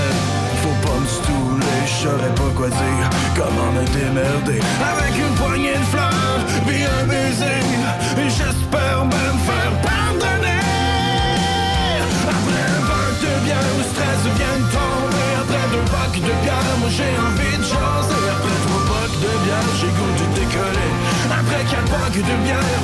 saurais 2.03 2.35
pas 2.35 2.51
quoi 2.55 2.67
dire, 2.67 3.07
comment 3.35 3.71
me 3.71 3.83
démerder? 3.95 4.59
Avec 4.91 5.13
une 5.15 5.35
poignée 5.39 5.77
de 5.83 5.87
fleurs, 5.93 6.39
puis 6.67 6.83
un 6.83 7.05
baiser, 7.07 7.63
j'espère 8.27 8.99
même 9.15 9.39
faire 9.47 9.73
pardonner. 9.87 10.63
Après 12.33 12.63
un 12.75 12.83
verre 12.89 13.15
de 13.23 13.31
bière, 13.45 13.69
le 13.79 13.85
stress 13.91 14.21
vient 14.37 14.59
de 14.63 14.67
tomber. 14.75 15.29
Après 15.41 15.65
deux 15.71 15.87
bacs 15.95 16.19
de 16.27 16.33
bière, 16.43 16.75
moi 16.81 16.89
j'ai 16.97 17.13
envie 17.27 17.57
de 17.61 17.65
jaser. 17.71 18.25
Après 18.35 18.57
trois 18.65 18.83
bacs 18.91 19.17
de 19.23 19.31
bière, 19.43 19.71
j'ai 19.79 19.91
goût 19.97 20.13
de 20.19 20.27
décoller. 20.39 20.91
Après 21.39 21.63
quatre 21.71 21.89
bacs 21.93 22.19
de 22.31 22.35
bière, 22.43 22.79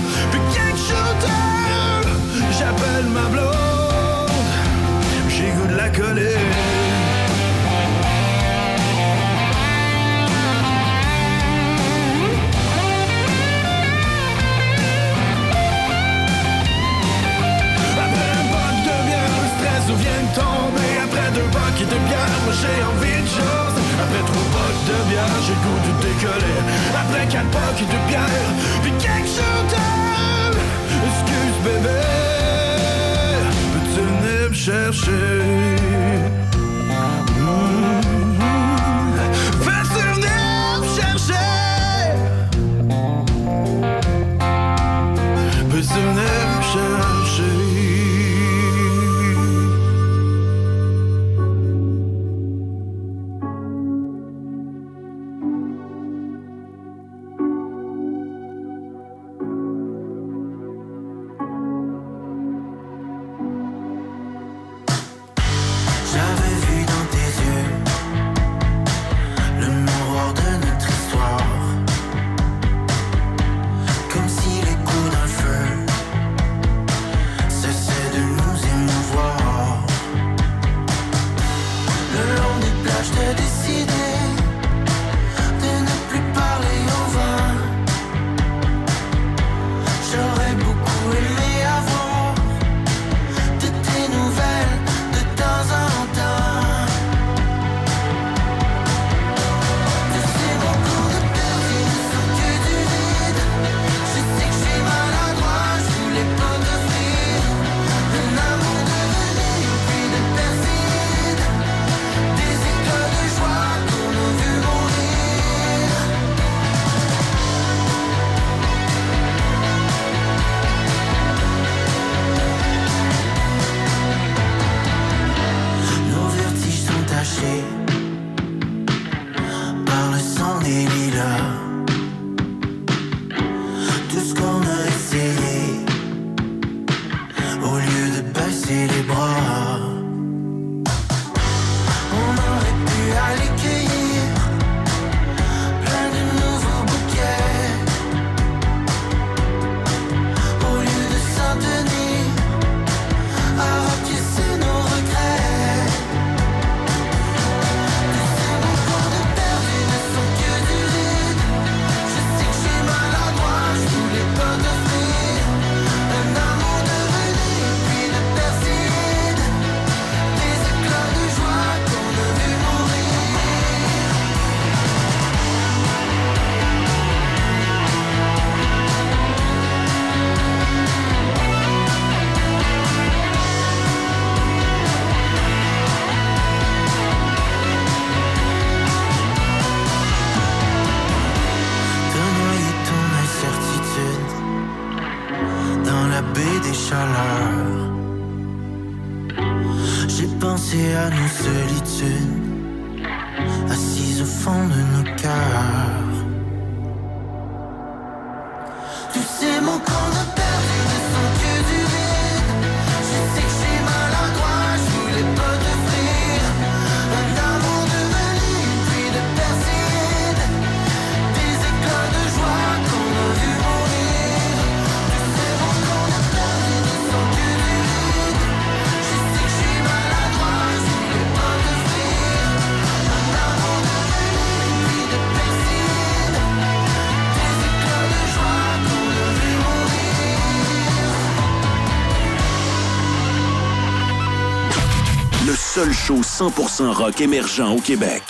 show 246.09 246.21
100% 246.23 246.91
rock 246.91 247.21
émergent 247.21 247.71
au 247.71 247.79
Québec. 247.79 248.23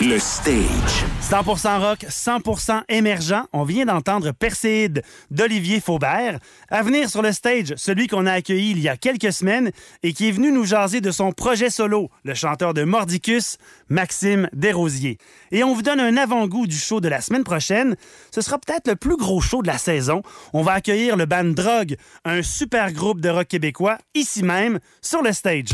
Le 0.00 0.18
Stage. 0.18 1.04
100% 1.22 1.78
rock, 1.78 2.06
100% 2.08 2.80
émergent. 2.88 3.44
On 3.52 3.64
vient 3.64 3.84
d'entendre 3.84 4.32
Perséide 4.32 5.02
d'Olivier 5.30 5.80
Faubert. 5.80 6.38
À 6.70 6.82
venir 6.82 7.10
sur 7.10 7.20
le 7.20 7.32
stage, 7.32 7.74
celui 7.76 8.06
qu'on 8.06 8.24
a 8.24 8.32
accueilli 8.32 8.70
il 8.70 8.78
y 8.78 8.88
a 8.88 8.96
quelques 8.96 9.34
semaines 9.34 9.70
et 10.02 10.14
qui 10.14 10.28
est 10.28 10.32
venu 10.32 10.50
nous 10.50 10.64
jaser 10.64 11.02
de 11.02 11.10
son 11.10 11.32
projet 11.32 11.68
solo, 11.68 12.08
le 12.24 12.32
chanteur 12.32 12.72
de 12.72 12.84
Mordicus, 12.84 13.58
Maxime 13.90 14.48
Desrosiers. 14.54 15.18
Et 15.52 15.62
on 15.62 15.74
vous 15.74 15.82
donne 15.82 16.00
un 16.00 16.16
avant-goût 16.16 16.66
du 16.66 16.78
show 16.78 17.02
de 17.02 17.08
la 17.08 17.20
semaine 17.20 17.44
prochaine. 17.44 17.96
Ce 18.34 18.40
sera 18.40 18.56
peut-être 18.58 18.88
le 18.88 18.96
plus 18.96 19.18
gros 19.18 19.42
show 19.42 19.60
de 19.60 19.66
la 19.66 19.76
saison. 19.76 20.22
On 20.54 20.62
va 20.62 20.72
accueillir 20.72 21.18
le 21.18 21.26
band 21.26 21.44
Drogue, 21.44 21.96
un 22.24 22.42
super 22.42 22.92
groupe 22.92 23.20
de 23.20 23.28
rock 23.28 23.48
québécois, 23.48 23.98
ici 24.14 24.42
même, 24.42 24.78
sur 25.02 25.20
le 25.20 25.34
stage. 25.34 25.68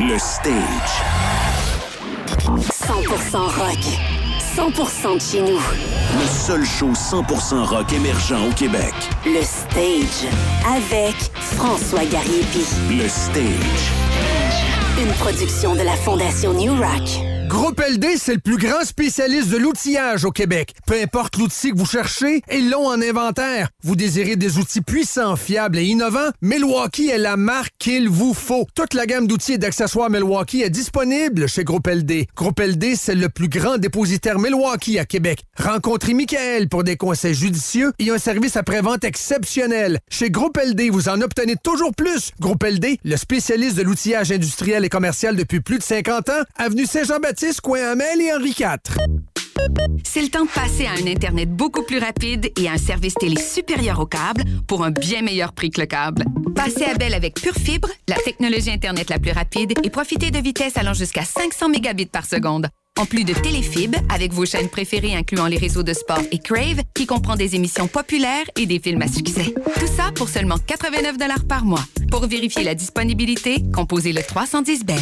Le 0.00 0.18
Stage. 0.18 0.54
100% 2.72 3.36
rock. 3.36 3.76
100% 4.56 5.14
de 5.16 5.20
chez 5.20 5.42
nous. 5.42 5.58
Le 5.58 6.26
seul 6.26 6.64
show 6.64 6.92
100% 6.92 7.64
rock 7.64 7.92
émergent 7.92 8.48
au 8.48 8.50
Québec. 8.54 8.94
Le 9.26 9.42
Stage. 9.42 10.30
Avec 10.66 11.16
François 11.34 12.06
Gariepi. 12.06 12.64
Le 12.88 13.06
Stage. 13.10 13.92
Une 14.98 15.12
production 15.18 15.74
de 15.74 15.82
la 15.82 15.96
Fondation 15.96 16.54
New 16.54 16.72
Rock. 16.76 17.39
Groupe 17.50 17.80
LD, 17.80 18.16
c'est 18.16 18.34
le 18.34 18.40
plus 18.40 18.58
grand 18.58 18.84
spécialiste 18.84 19.48
de 19.48 19.56
l'outillage 19.56 20.24
au 20.24 20.30
Québec. 20.30 20.72
Peu 20.86 20.94
importe 21.02 21.36
l'outil 21.36 21.72
que 21.72 21.76
vous 21.76 21.84
cherchez, 21.84 22.42
ils 22.52 22.70
l'ont 22.70 22.86
en 22.86 23.02
inventaire. 23.02 23.70
Vous 23.82 23.96
désirez 23.96 24.36
des 24.36 24.58
outils 24.58 24.82
puissants, 24.82 25.34
fiables 25.34 25.78
et 25.78 25.84
innovants? 25.84 26.30
Milwaukee 26.42 27.08
est 27.08 27.18
la 27.18 27.36
marque 27.36 27.72
qu'il 27.80 28.08
vous 28.08 28.34
faut. 28.34 28.68
Toute 28.76 28.94
la 28.94 29.04
gamme 29.04 29.26
d'outils 29.26 29.54
et 29.54 29.58
d'accessoires 29.58 30.10
Milwaukee 30.10 30.62
est 30.62 30.70
disponible 30.70 31.48
chez 31.48 31.64
Groupe 31.64 31.88
LD. 31.88 32.26
Groupe 32.36 32.60
LD, 32.60 32.94
c'est 32.94 33.16
le 33.16 33.28
plus 33.28 33.48
grand 33.48 33.78
dépositaire 33.78 34.38
Milwaukee 34.38 35.00
à 35.00 35.04
Québec. 35.04 35.42
Rencontrez 35.58 36.14
Michael 36.14 36.68
pour 36.68 36.84
des 36.84 36.96
conseils 36.96 37.34
judicieux 37.34 37.92
et 37.98 38.10
un 38.10 38.18
service 38.18 38.56
après-vente 38.56 39.02
exceptionnel. 39.02 39.98
Chez 40.08 40.30
Groupe 40.30 40.56
LD, 40.56 40.90
vous 40.92 41.08
en 41.08 41.20
obtenez 41.20 41.56
toujours 41.60 41.96
plus. 41.96 42.30
Groupe 42.38 42.62
LD, 42.62 42.98
le 43.04 43.16
spécialiste 43.16 43.76
de 43.76 43.82
l'outillage 43.82 44.30
industriel 44.30 44.84
et 44.84 44.88
commercial 44.88 45.34
depuis 45.34 45.58
plus 45.58 45.78
de 45.78 45.82
50 45.82 46.28
ans, 46.28 46.42
avenue 46.56 46.86
Saint-Jean-Baptiste, 46.86 47.39
Amel 47.42 48.20
et 48.20 48.32
Henri 48.34 48.50
IV. 48.50 48.76
C'est 50.04 50.20
le 50.20 50.28
temps 50.28 50.44
de 50.44 50.50
passer 50.50 50.84
à 50.86 50.92
un 50.92 51.06
Internet 51.06 51.50
beaucoup 51.50 51.82
plus 51.84 51.98
rapide 51.98 52.52
et 52.58 52.68
à 52.68 52.72
un 52.72 52.76
service 52.76 53.14
télé 53.14 53.40
supérieur 53.40 53.98
au 53.98 54.04
câble 54.04 54.44
pour 54.66 54.84
un 54.84 54.90
bien 54.90 55.22
meilleur 55.22 55.52
prix 55.52 55.70
que 55.70 55.80
le 55.80 55.86
câble. 55.86 56.24
Passez 56.54 56.84
à 56.84 56.94
Belle 56.94 57.14
avec 57.14 57.40
Pure 57.40 57.54
Fibre, 57.54 57.88
la 58.08 58.16
technologie 58.16 58.70
Internet 58.70 59.08
la 59.08 59.18
plus 59.18 59.32
rapide 59.32 59.72
et 59.82 59.88
profitez 59.88 60.30
de 60.30 60.38
vitesses 60.38 60.76
allant 60.76 60.92
jusqu'à 60.92 61.24
500 61.24 61.70
mégabits 61.70 62.06
par 62.06 62.26
seconde. 62.26 62.68
En 62.98 63.06
plus 63.06 63.24
de 63.24 63.32
Téléfib, 63.32 63.96
avec 64.10 64.34
vos 64.34 64.44
chaînes 64.44 64.68
préférées 64.68 65.14
incluant 65.14 65.46
les 65.46 65.56
réseaux 65.56 65.82
de 65.82 65.94
sport 65.94 66.22
et 66.32 66.38
Crave, 66.38 66.82
qui 66.94 67.06
comprend 67.06 67.36
des 67.36 67.54
émissions 67.54 67.86
populaires 67.86 68.44
et 68.58 68.66
des 68.66 68.80
films 68.80 69.00
à 69.00 69.08
succès. 69.08 69.54
Tout 69.78 69.86
ça 69.86 70.12
pour 70.14 70.28
seulement 70.28 70.58
89 70.58 71.16
par 71.48 71.64
mois. 71.64 71.84
Pour 72.10 72.26
vérifier 72.26 72.64
la 72.64 72.74
disponibilité, 72.74 73.62
composez 73.72 74.12
le 74.12 74.22
310 74.22 74.84
Belle. 74.84 74.98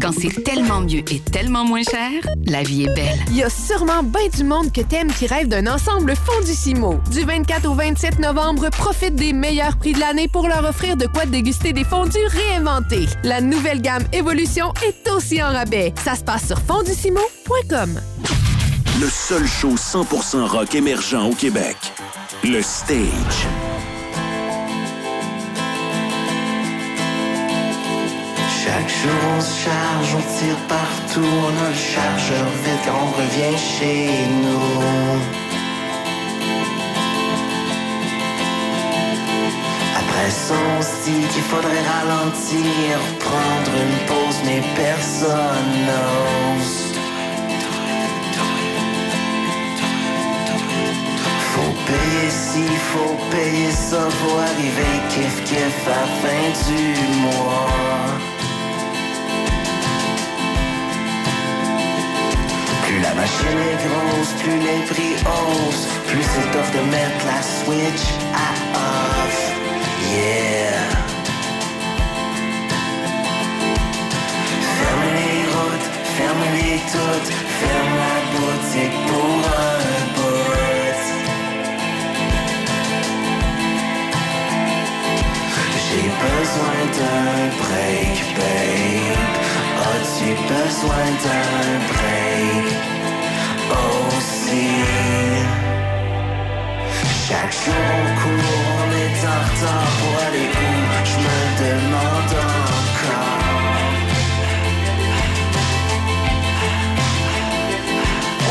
Quand 0.00 0.12
c'est 0.12 0.42
tellement 0.44 0.80
mieux 0.80 1.02
et 1.10 1.20
tellement 1.20 1.64
moins 1.64 1.82
cher, 1.82 2.10
la 2.46 2.62
vie 2.62 2.84
est 2.84 2.94
belle. 2.94 3.18
Il 3.28 3.36
y 3.36 3.42
a 3.42 3.50
sûrement 3.50 4.02
bien 4.02 4.28
du 4.34 4.44
monde 4.44 4.72
que 4.72 4.80
t'aimes 4.80 5.12
qui 5.12 5.26
rêve 5.26 5.48
d'un 5.48 5.66
ensemble 5.66 6.14
Fondissimo. 6.16 7.00
Du 7.10 7.20
24 7.20 7.68
au 7.68 7.74
27 7.74 8.18
novembre, 8.18 8.68
profite 8.70 9.14
des 9.14 9.32
meilleurs 9.32 9.76
prix 9.76 9.92
de 9.92 10.00
l'année 10.00 10.28
pour 10.28 10.48
leur 10.48 10.64
offrir 10.64 10.96
de 10.96 11.06
quoi 11.06 11.26
déguster 11.26 11.72
des 11.72 11.84
fondus 11.84 12.18
réinventés. 12.28 13.06
La 13.24 13.40
nouvelle 13.40 13.80
gamme 13.80 14.04
Évolution 14.12 14.72
est 14.86 15.10
aussi 15.10 15.42
en 15.42 15.52
rabais. 15.52 15.92
Ça 16.04 16.14
se 16.14 16.24
passe 16.24 16.46
sur 16.46 16.58
fondissimo.com. 16.60 18.00
Le 19.00 19.08
seul 19.08 19.46
show 19.46 19.74
100% 19.76 20.44
rock 20.46 20.74
émergent 20.74 21.30
au 21.30 21.34
Québec. 21.34 21.76
Le 22.44 22.60
Stage. 22.62 23.46
Chaque 28.80 28.88
jour 28.88 29.20
on 29.36 29.40
se 29.42 29.64
charge, 29.64 30.14
on 30.16 30.38
tire 30.38 30.56
partout, 30.66 31.20
on 31.20 31.64
a 31.64 31.68
le 31.68 31.74
chargeur 31.74 32.46
vide 32.64 32.80
quand 32.86 32.96
on 33.04 33.10
revient 33.20 33.58
chez 33.58 34.08
nous. 34.42 35.20
Après 40.00 40.30
ça, 40.30 40.54
on 40.78 40.82
se 40.82 41.10
dit 41.10 41.26
qu'il 41.28 41.42
faudrait 41.42 41.84
ralentir, 41.98 42.98
prendre 43.18 43.72
une 43.84 44.06
pause, 44.06 44.40
mais 44.46 44.62
personne 44.74 45.72
n'ose. 45.86 46.78
Faut 51.52 51.74
payer 51.86 52.30
ci, 52.30 52.64
faut 52.92 53.16
payer 53.30 53.72
ça, 53.72 54.08
faut 54.08 54.38
arriver 54.38 54.92
kiff 55.10 55.44
kiff 55.44 55.86
à 55.86 56.06
fin 56.22 56.72
du 56.72 57.20
mois. 57.20 58.39
La 63.02 63.14
machine 63.14 63.58
est 63.70 63.78
grosse, 63.86 64.32
plus 64.42 64.58
les 64.58 64.82
prix 64.90 65.14
haussent, 65.24 65.88
plus 66.06 66.22
c'est 66.22 66.50
tough 66.52 66.70
de 66.74 66.82
mettre 66.90 67.24
la 67.26 67.40
switch 67.40 68.04
à 68.34 68.50
off. 68.76 69.38
Yeah. 70.12 70.84
Ferme 74.78 75.08
les 75.18 75.40
routes, 75.54 75.88
ferme 76.16 76.44
les 76.56 76.78
toutes, 76.92 77.32
ferme 77.60 77.94
la 78.04 78.16
boutique 78.32 78.98
pour 79.08 79.40
un 79.48 79.80
bout. 80.14 80.30
J'ai 85.86 86.08
besoin 86.28 86.78
d'un 86.98 87.48
break, 87.60 88.14
babe. 88.36 89.49
As-tu 89.92 90.30
besoin 90.54 91.06
d'un 91.24 91.70
break 91.90 92.68
aussi? 93.70 94.68
Chaque 97.28 97.54
jour 97.64 97.98
court, 98.20 98.58
on 98.78 98.88
est 99.04 99.20
en 99.26 99.40
retard 99.46 99.90
pour 99.98 100.14
aller 100.26 100.48
où? 100.48 100.70
Je 101.10 101.16
me 101.26 101.40
demande 101.62 102.34
encore. 102.78 103.40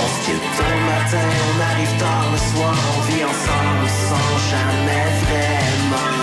On 0.02 0.08
se 0.14 0.20
quitte 0.26 0.48
tôt 0.58 0.72
le 0.78 0.82
matin, 0.92 1.30
on 1.48 1.56
arrive 1.70 1.96
tard 2.00 2.28
le 2.32 2.40
soir, 2.52 2.78
on 2.96 3.02
vit 3.10 3.24
ensemble 3.24 3.88
sans 4.08 4.32
jamais 4.52 5.08
vraiment 5.24 6.20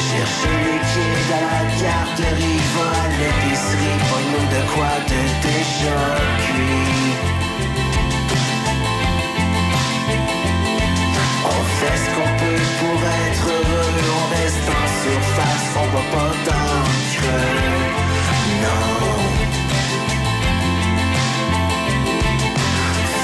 chercher 0.00 0.56
les 0.64 0.80
kids 0.90 1.30
à 1.36 1.40
la 1.50 1.60
garderie, 1.82 2.62
va 2.74 2.86
à 3.02 3.06
l'épicerie, 3.18 3.98
pas 4.08 4.22
nous 4.32 4.46
de 4.54 4.62
quoi 4.72 4.92
déjà 5.08 6.00
cuit. 6.44 7.10
On 11.44 11.60
fait 11.78 11.98
ce 12.02 12.08
qu'on 12.14 12.30
peut 12.40 12.66
pour 12.80 13.00
être 13.26 13.46
heureux, 13.56 13.92
on 14.20 14.26
reste 14.36 14.68
en 14.78 14.86
surface, 15.04 15.68
on 15.82 15.88
va 15.94 16.04
pas 16.14 16.32
dans 16.48 16.78
le 16.86 17.02
creux. 17.14 17.58
Non. 18.64 19.20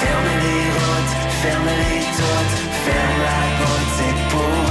Ferme 0.00 0.30
les 0.44 0.66
routes, 0.76 1.14
ferme 1.42 1.70
les 1.82 2.00
toutes, 2.18 2.56
ferme 2.84 3.18
la 3.28 3.40
boutique 3.58 4.22
pour 4.30 4.65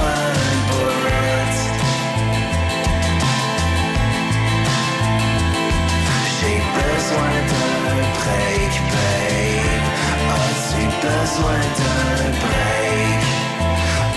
un 7.12 8.02
break, 8.18 8.74
babe? 8.92 9.86
As-tu 10.34 10.82
besoin 11.06 11.60
d'un 11.78 12.30
break 12.42 13.22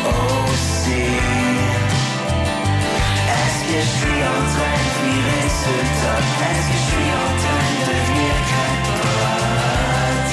aussi? 0.05 1.05
Est-ce 3.37 3.59
que 3.67 3.77
je 3.79 3.91
suis 3.99 4.21
en 4.23 4.41
train 4.53 4.77
de 4.79 4.91
virer 5.01 5.45
sur 5.59 5.75
le 5.77 5.85
top? 6.01 6.25
Est-ce 6.49 6.65
que 6.67 6.73
je 6.73 6.85
suis 6.89 7.09
en 7.13 7.31
train 7.41 7.65
de 7.69 7.81
devenir 7.89 8.35
crackpot? 8.49 10.29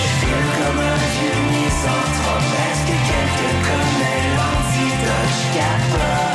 Je 0.00 0.08
file 0.18 0.48
comme 0.58 0.80
un 0.80 0.98
vieux 1.14 1.40
misanthrope. 1.52 2.50
Est-ce 2.64 2.82
que 2.88 2.96
quelqu'un 3.10 3.56
connaît 3.68 4.24
l'antidote? 4.36 5.32
Je 5.38 5.46
capote. 5.58 6.27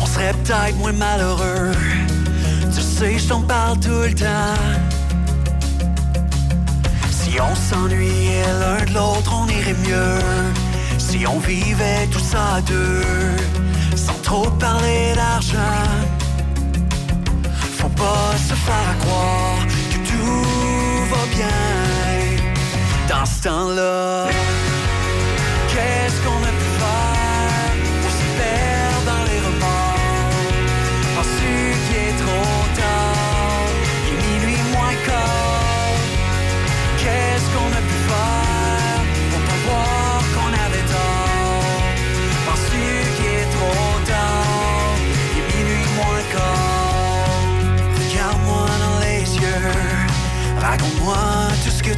On 0.00 0.06
serait 0.06 0.32
peut-être 0.32 0.76
moins 0.76 0.92
malheureux. 0.92 1.72
Tu 2.74 2.80
sais, 2.80 3.18
je 3.18 3.28
t'en 3.28 3.42
parle 3.42 3.78
tout 3.80 3.90
le 3.90 4.14
temps. 4.14 4.60
Si 7.10 7.38
on 7.40 7.54
s'ennuyait 7.54 8.44
l'un 8.60 8.84
de 8.84 8.94
l'autre, 8.94 9.32
on 9.34 9.46
irait 9.48 9.76
mieux. 9.86 10.20
Si 10.98 11.26
on 11.26 11.38
vivait 11.38 12.06
tout 12.10 12.20
ça 12.20 12.56
à 12.56 12.60
deux, 12.62 13.02
sans 13.94 14.18
trop 14.22 14.50
parler 14.50 15.12
d'argent. 15.14 15.84
Faut 17.78 17.88
pas 17.88 18.34
se 18.36 18.54
faire 18.54 18.98
croire 19.00 19.58
que 19.90 19.96
tout 20.08 21.10
va 21.10 21.26
bien 21.34 21.48
dans 23.08 23.26
ce 23.26 23.42
temps-là. 23.42 24.45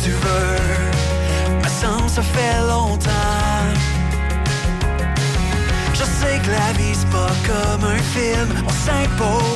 Tu 0.02 0.10
veux. 0.10 1.60
Me 1.62 1.68
semble 1.68 2.08
ça 2.08 2.22
fait 2.22 2.58
longtemps. 2.66 3.68
Je 5.94 6.04
sais 6.04 6.38
que 6.44 6.50
la 6.50 6.72
vie 6.78 6.94
c'est 6.94 7.10
pas 7.10 7.32
comme 7.46 7.84
un 7.84 8.02
film, 8.14 8.48
on 8.66 8.72
s'impose 8.86 9.47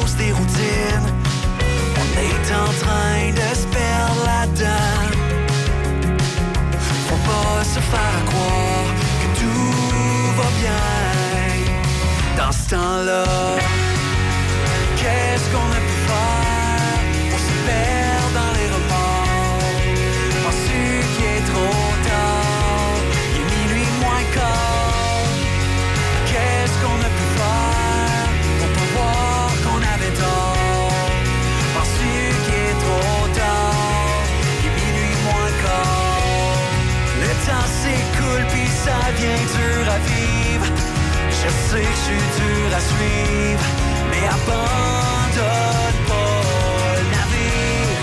sais 41.72 41.80
que 41.80 41.86
je 41.86 42.04
suis 42.08 42.26
dur 42.38 42.68
à 42.78 42.82
suivre, 42.92 43.66
mais 44.10 44.24
abandonne 44.38 46.00
pas 46.10 46.94
le 46.98 47.04
navire. 47.16 48.00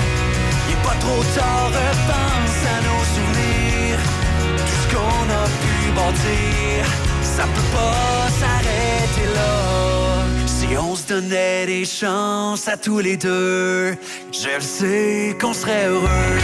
Il 0.67 0.74
est 0.74 0.84
pas 0.88 0.97
trop 1.05 1.24
tard, 1.38 1.67
repense 1.82 2.59
à 2.74 2.78
nos 2.88 3.03
souvenirs. 3.15 3.99
Tout 4.67 4.80
ce 4.82 4.88
qu'on 4.93 5.26
a 5.41 5.45
pu 5.63 5.76
bâtir, 5.99 6.86
ça 7.22 7.43
peut 7.53 7.70
pas 7.78 8.28
s'arrêter 8.39 9.28
là. 9.38 9.55
Si 10.47 10.67
on 10.78 10.95
se 10.95 11.07
donnait 11.13 11.65
des 11.67 11.86
chances 11.86 12.67
à 12.67 12.76
tous 12.76 12.99
les 12.99 13.17
deux, 13.17 13.95
je 14.32 14.55
le 14.55 14.61
sais 14.61 15.38
qu'on 15.39 15.53
serait 15.53 15.86
heureux. 15.86 16.39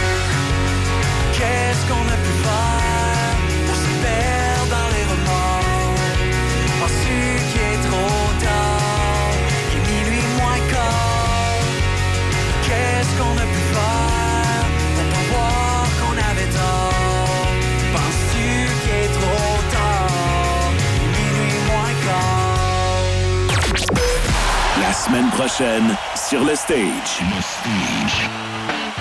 Semaine 25.06 25.30
prochaine, 25.30 25.96
sur 26.16 26.42
le 26.42 26.56
stage. 26.56 27.20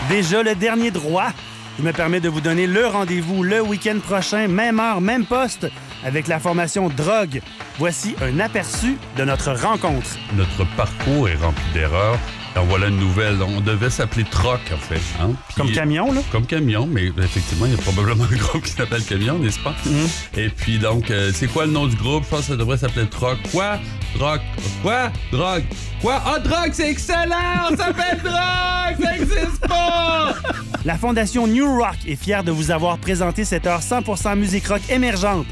Déjà 0.08 0.43
le 0.43 0.53
dernier 0.53 0.91
droit. 0.91 1.30
Je 1.80 1.84
me 1.84 1.91
permets 1.91 2.20
de 2.20 2.30
vous 2.30 2.41
donner 2.41 2.68
le 2.68 2.86
rendez-vous 2.86 3.41
le 3.41 3.62
week-end 3.62 3.97
prochain, 3.99 4.47
même 4.47 4.80
heure, 4.80 5.01
même 5.01 5.26
poste, 5.26 5.68
avec 6.04 6.28
la 6.28 6.39
formation 6.39 6.89
Drogue. 6.89 7.41
Voici 7.78 8.16
un 8.22 8.39
aperçu 8.39 8.98
de 9.18 9.24
notre 9.26 9.52
rencontre. 9.54 10.08
Notre 10.36 10.66
parcours 10.76 11.30
est 11.30 11.36
rempli 11.36 11.64
d'erreurs. 11.74 12.18
En 12.58 12.64
voilà 12.64 12.88
une 12.88 12.96
nouvelle. 12.98 13.36
On 13.41 13.60
devait 13.60 13.89
s'appeler 13.89 14.24
Troc, 14.24 14.62
en 14.74 14.78
fait. 14.78 15.02
hein. 15.22 15.32
Puis- 15.50 15.56
Comme 15.58 15.72
camion, 15.74 16.14
là? 16.14 16.22
Comme 16.32 16.46
camion, 16.46 16.88
mais 16.89 17.08
effectivement, 17.22 17.66
il 17.66 17.74
y 17.74 17.76
a 17.76 17.78
probablement 17.82 18.24
un 18.32 18.36
groupe 18.38 18.64
qui 18.64 18.72
s'appelle 18.72 19.04
Camion, 19.04 19.38
n'est-ce 19.39 19.60
pas? 19.60 19.76
Mm-hmm. 19.86 20.39
Et 20.39 20.48
puis, 20.50 20.78
donc, 20.80 21.12
euh, 21.12 21.32
c'est 21.36 21.48
quoi 21.48 21.66
le 21.66 21.74
nom 21.74 21.86
du 21.86 21.98
groupe? 21.98 22.24
Je 22.24 22.30
pense 22.30 22.39
que 22.41 22.46
ça 22.46 22.56
devrait 22.56 22.78
s'appeler 22.78 23.08
Troc. 23.08 23.38
Quoi? 23.52 23.78
Drogue. 24.18 24.39
Quoi? 24.82 25.12
Drogue. 25.34 25.66
Quoi? 26.02 26.22
Ah, 26.26 26.39
Drogue, 26.39 26.70
c'est 26.72 26.89
excellent! 26.91 27.36
On 27.72 27.76
s'appelle 27.76 28.20
Drogue! 28.24 29.04
Ça 29.06 29.16
existe 29.18 29.68
pas! 29.68 30.34
La 30.86 30.98
Fondation 30.98 31.48
New 31.48 31.68
Rock 31.78 31.98
est 32.08 32.16
fière 32.16 32.43
de 32.46 32.52
vous 32.52 32.72
avoir 32.72 32.98
présenté 33.00 33.43
cette 33.43 33.68
heure 33.68 33.82
100% 33.82 34.38
musique 34.38 34.68
rock 34.68 34.82
émergente. 34.89 35.48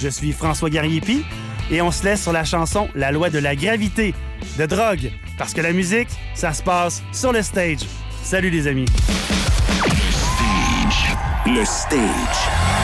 Je 0.00 0.08
suis 0.08 0.32
François 0.32 0.70
Gariepi 0.70 1.24
et 1.70 1.80
on 1.82 1.90
se 1.90 2.04
laisse 2.04 2.22
sur 2.22 2.32
la 2.32 2.44
chanson 2.44 2.88
La 2.94 3.12
loi 3.12 3.30
de 3.30 3.38
la 3.38 3.56
gravité 3.56 4.14
de 4.58 4.66
Drogue. 4.66 5.10
Parce 5.38 5.54
que 5.54 5.60
la 5.60 5.72
musique, 5.72 6.08
ça 6.34 6.52
se 6.52 6.62
passe 6.62 7.02
sur 7.12 7.32
le 7.32 7.42
stage. 7.42 7.80
Salut 8.22 8.50
les 8.50 8.66
amis. 8.66 8.86
Le 11.46 11.64
stage. 11.64 12.83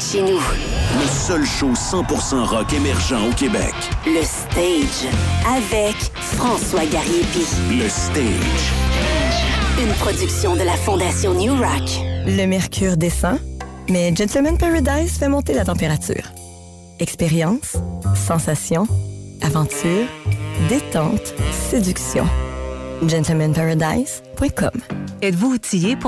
chez 0.00 0.22
nous. 0.22 0.38
Le 0.38 1.06
seul 1.06 1.44
show 1.44 1.72
100% 1.72 2.44
rock 2.44 2.72
émergent 2.72 3.28
au 3.28 3.32
Québec. 3.32 3.74
Le 4.06 4.22
Stage. 4.22 5.08
Avec 5.46 5.96
François 6.14 6.84
Gariepi. 6.86 7.46
Le 7.70 7.88
Stage. 7.88 8.72
Une 9.78 9.92
production 9.94 10.54
de 10.54 10.62
la 10.62 10.74
Fondation 10.74 11.34
New 11.34 11.54
Rock. 11.54 11.88
Le 12.26 12.46
mercure 12.46 12.96
descend, 12.96 13.38
mais 13.88 14.14
Gentleman 14.14 14.58
Paradise 14.58 15.18
fait 15.18 15.28
monter 15.28 15.54
la 15.54 15.64
température. 15.64 16.32
Expérience, 16.98 17.76
sensation, 18.14 18.86
aventure, 19.42 20.06
détente, 20.68 21.34
séduction. 21.70 22.26
GentlemanParadise.com 23.06 24.70
Êtes-vous 25.22 25.54
outillé 25.54 25.96
pour 25.96 26.04